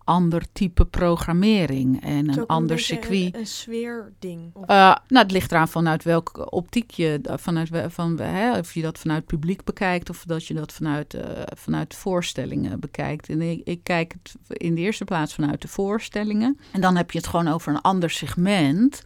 [0.06, 3.34] ander type programmering en een ander circuit.
[3.34, 4.54] Een, een sfeerding.
[4.54, 4.66] Eh,
[5.08, 9.26] nou, het ligt eraan vanuit welke optiek je, vanuit, van, hè, of je dat vanuit
[9.26, 13.28] publiek bekijkt of dat je dat vanuit, eh, vanuit voorstellingen bekijkt.
[13.28, 16.58] En ik, ik kijk het in de eerste plaats vanuit de voorstellingen.
[16.72, 19.02] En dan heb je het gewoon over een ander segment,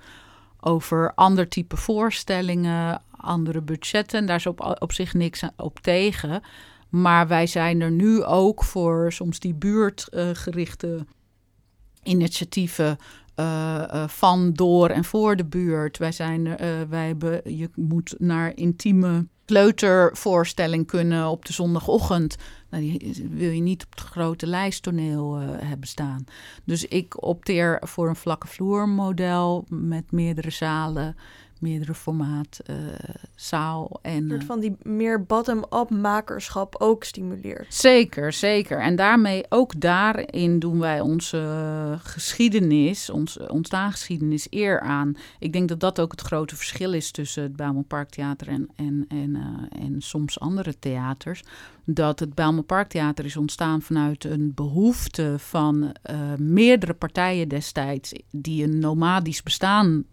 [0.60, 4.18] over ander type voorstellingen, andere budgetten.
[4.18, 6.42] En daar is op, op zich niks op tegen.
[6.90, 11.06] Maar wij zijn er nu ook voor soms die buurtgerichte
[12.02, 12.98] initiatieven
[13.40, 15.98] eh, eh, van, door en voor de buurt.
[15.98, 22.36] Wij zijn, eh, wij hebben, je moet naar intieme kleutervoorstelling kunnen op de zondagochtend.
[22.70, 26.24] Nou, die wil je niet op het grote lijsttoneel hebben staan.
[26.64, 31.16] Dus ik opteer voor een vlakke vloermodel met meerdere zalen,
[31.60, 32.76] meerdere formaat, eh,
[33.34, 34.22] zaal en...
[34.22, 37.74] Een soort eh, van die meer bottom-up makerschap ook stimuleert.
[37.74, 38.80] Zeker, zeker.
[38.80, 45.16] En daarmee, ook daarin doen wij onze geschiedenis, onze ontstaansgeschiedenis eer aan.
[45.38, 49.04] Ik denk dat dat ook het grote verschil is tussen het Bijlmer Parktheater en, en,
[49.08, 51.42] en, eh, en soms andere theaters.
[51.84, 58.64] Dat het Bijlmer Parktheater is ontstaan vanuit een behoefte van eh, meerdere partijen destijds die
[58.64, 60.04] een nomadisch bestaan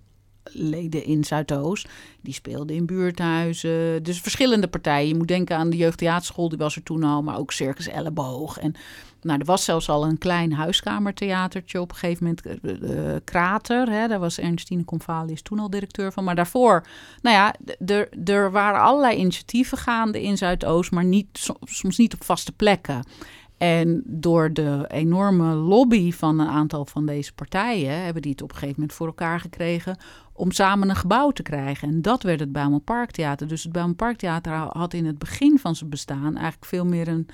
[0.51, 1.87] leden in Zuidoost.
[2.21, 4.03] Die speelden in buurthuizen.
[4.03, 5.07] Dus verschillende partijen.
[5.07, 8.57] Je moet denken aan de jeugdtheaterschool, die was er toen al, maar ook Circus Elleboog.
[8.59, 8.73] En
[9.21, 12.61] nou, er was zelfs al een klein huiskamertheatertje op een gegeven moment.
[12.63, 16.23] eh, eh, Krater, hè, daar was Ernestine Convalius toen al directeur van.
[16.23, 16.85] Maar daarvoor,
[17.21, 17.55] nou ja,
[18.25, 23.03] er- waren allerlei initiatieven gaande in Zuidoost, maar niet, so- soms niet op vaste plekken.
[23.57, 28.49] En door de enorme lobby van een aantal van deze partijen hebben die het op
[28.49, 29.97] een gegeven moment voor elkaar gekregen
[30.33, 31.87] om samen een gebouw te krijgen.
[31.87, 33.47] En dat werd het Bijlmer Parktheater.
[33.47, 37.27] Dus het Bijlmer Parktheater had in het begin van zijn bestaan eigenlijk veel meer een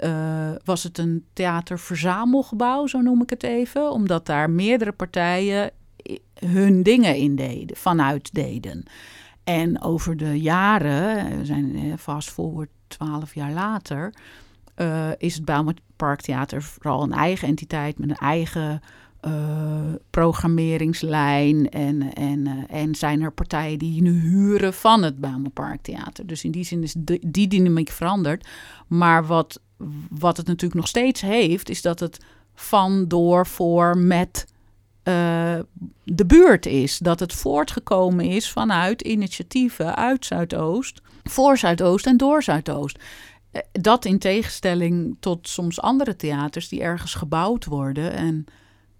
[0.00, 3.90] eh, was het een theaterverzamelgebouw, zo noem ik het even.
[3.90, 5.70] Omdat daar meerdere partijen
[6.44, 8.84] hun dingen in deden, vanuit deden.
[9.44, 14.14] En over de jaren, eh, we zijn eh, fast forward twaalf jaar later,
[14.80, 18.82] eh, is het Parktheater vooral een eigen entiteit met een eigen
[19.20, 19.32] eh,
[20.10, 21.70] programmeringslijn.
[21.70, 25.14] En, en, eh, en zijn er partijen die nu huren van het
[25.52, 26.26] Parktheater.
[26.26, 26.94] Dus in die zin is
[27.26, 28.48] die dynamiek veranderd.
[28.86, 29.60] Maar wat,
[30.10, 32.24] wat het natuurlijk nog steeds heeft, is dat het
[32.54, 34.46] van, door, voor, met
[36.04, 36.98] de buurt is.
[36.98, 42.98] Dat het voortgekomen is vanuit initiatieven uit Zuidoost, voor Zuidoost en door Zuidoost.
[43.50, 48.12] Eh, Dat in tegenstelling tot soms andere theaters die ergens gebouwd worden.
[48.12, 48.44] En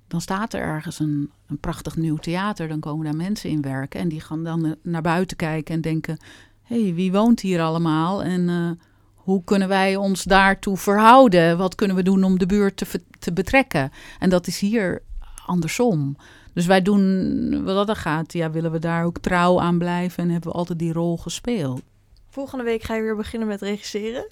[0.08, 2.68] dan staat er ergens een, een prachtig nieuw theater.
[2.68, 4.00] Dan komen daar mensen in werken.
[4.00, 6.18] En die gaan dan eh, naar buiten kijken en denken:
[6.62, 8.22] hé, hey, wie woont hier allemaal?
[8.22, 8.70] En eh,
[9.14, 11.58] hoe kunnen wij ons daartoe verhouden?
[11.58, 13.90] Wat kunnen we doen om de buurt te, betrekken?
[14.18, 15.02] En dat is hier
[15.46, 16.16] andersom.
[16.52, 20.30] Dus wij doen, wat dat gaat, ja, willen we daar ook trouw aan blijven en
[20.30, 21.82] hebben we altijd die rol gespeeld.
[22.28, 24.26] Volgende week ga je weer beginnen met regisseren.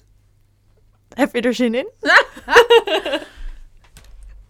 [1.09, 1.87] Heb je er zin in?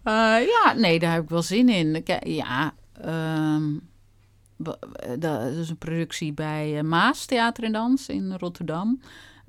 [0.04, 0.12] Eh,
[0.46, 2.02] ja, nee, daar heb ik wel zin in.
[2.02, 3.72] Kijk, Ja, ehm,
[4.64, 9.00] eh, dat is een productie bij eh, Maas Theater en Dans in Rotterdam.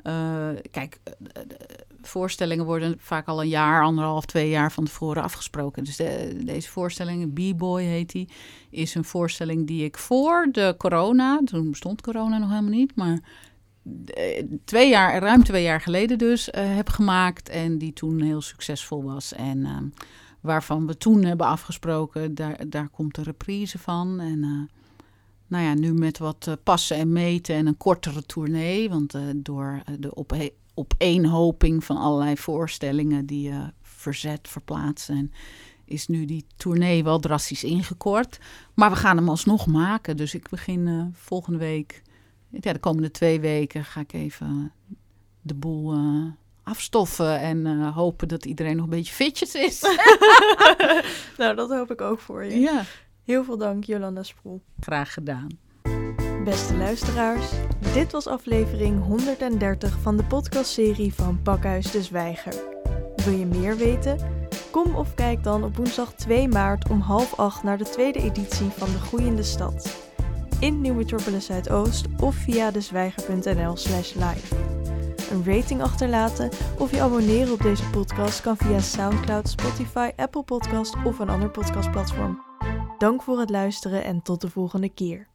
[0.03, 1.13] Eh, kijk, eh,
[1.47, 1.57] de
[2.01, 5.83] voorstellingen worden vaak al een jaar, anderhalf, twee jaar van tevoren afgesproken.
[5.83, 8.29] Dus de- deze voorstelling, B-Boy heet die,
[8.69, 13.11] is een voorstelling die ik voor de corona, toen bestond corona nog helemaal niet, maar
[13.13, 13.19] eh,
[14.63, 17.49] twee jaar, ruim twee jaar geleden dus, eh, heb gemaakt.
[17.49, 19.33] En die toen heel succesvol was.
[19.33, 19.85] En ehm,
[20.39, 24.19] waarvan we toen hebben afgesproken, daar, daar komt de reprise van.
[24.19, 24.77] En eh,
[25.47, 28.89] nou ja, nu met wat eh, passen en meten en een kortere tournee.
[28.89, 30.33] Want eh, door eh, de op
[30.73, 33.51] opeenhoping van allerlei voorstellingen die
[33.81, 35.15] verzet, verplaatsen.
[35.15, 35.31] En
[35.91, 38.39] is nu die tournee wel drastisch ingekort.
[38.73, 40.17] Maar we gaan hem alsnog maken.
[40.17, 42.01] Dus ik begin eh, volgende week,
[42.59, 44.71] ja, de komende twee weken, ga ik even
[45.41, 46.25] de boel eh,
[46.63, 47.39] afstoffen.
[47.39, 49.81] En eh, hopen dat iedereen nog een beetje fitjes is.
[51.37, 52.59] nou, dat hoop ik ook voor je.
[52.59, 52.83] ja,
[53.23, 54.61] Heel veel dank, Jolanda Sproel.
[54.79, 55.47] graag gedaan.
[56.43, 57.51] Beste luisteraars,
[57.93, 62.53] dit was aflevering 130 van de podcastserie van Pakhuis de Zwijger.
[63.15, 64.17] Wil je meer weten?
[64.71, 68.69] Kom of kijk dan op woensdag 2 maart om half acht naar de tweede editie
[68.69, 70.10] van De Groeiende Stad.
[70.61, 74.55] In Nieuw Metropolis Zuidoost of via dezwijger.nl slash live.
[75.31, 76.49] Een rating achterlaten
[76.79, 81.49] of je abonneren op deze podcast kan via Soundcloud, Spotify, Apple Podcast of een ander
[81.49, 82.41] podcastplatform.
[82.97, 85.30] Dank voor het luisteren en tot de volgende keer.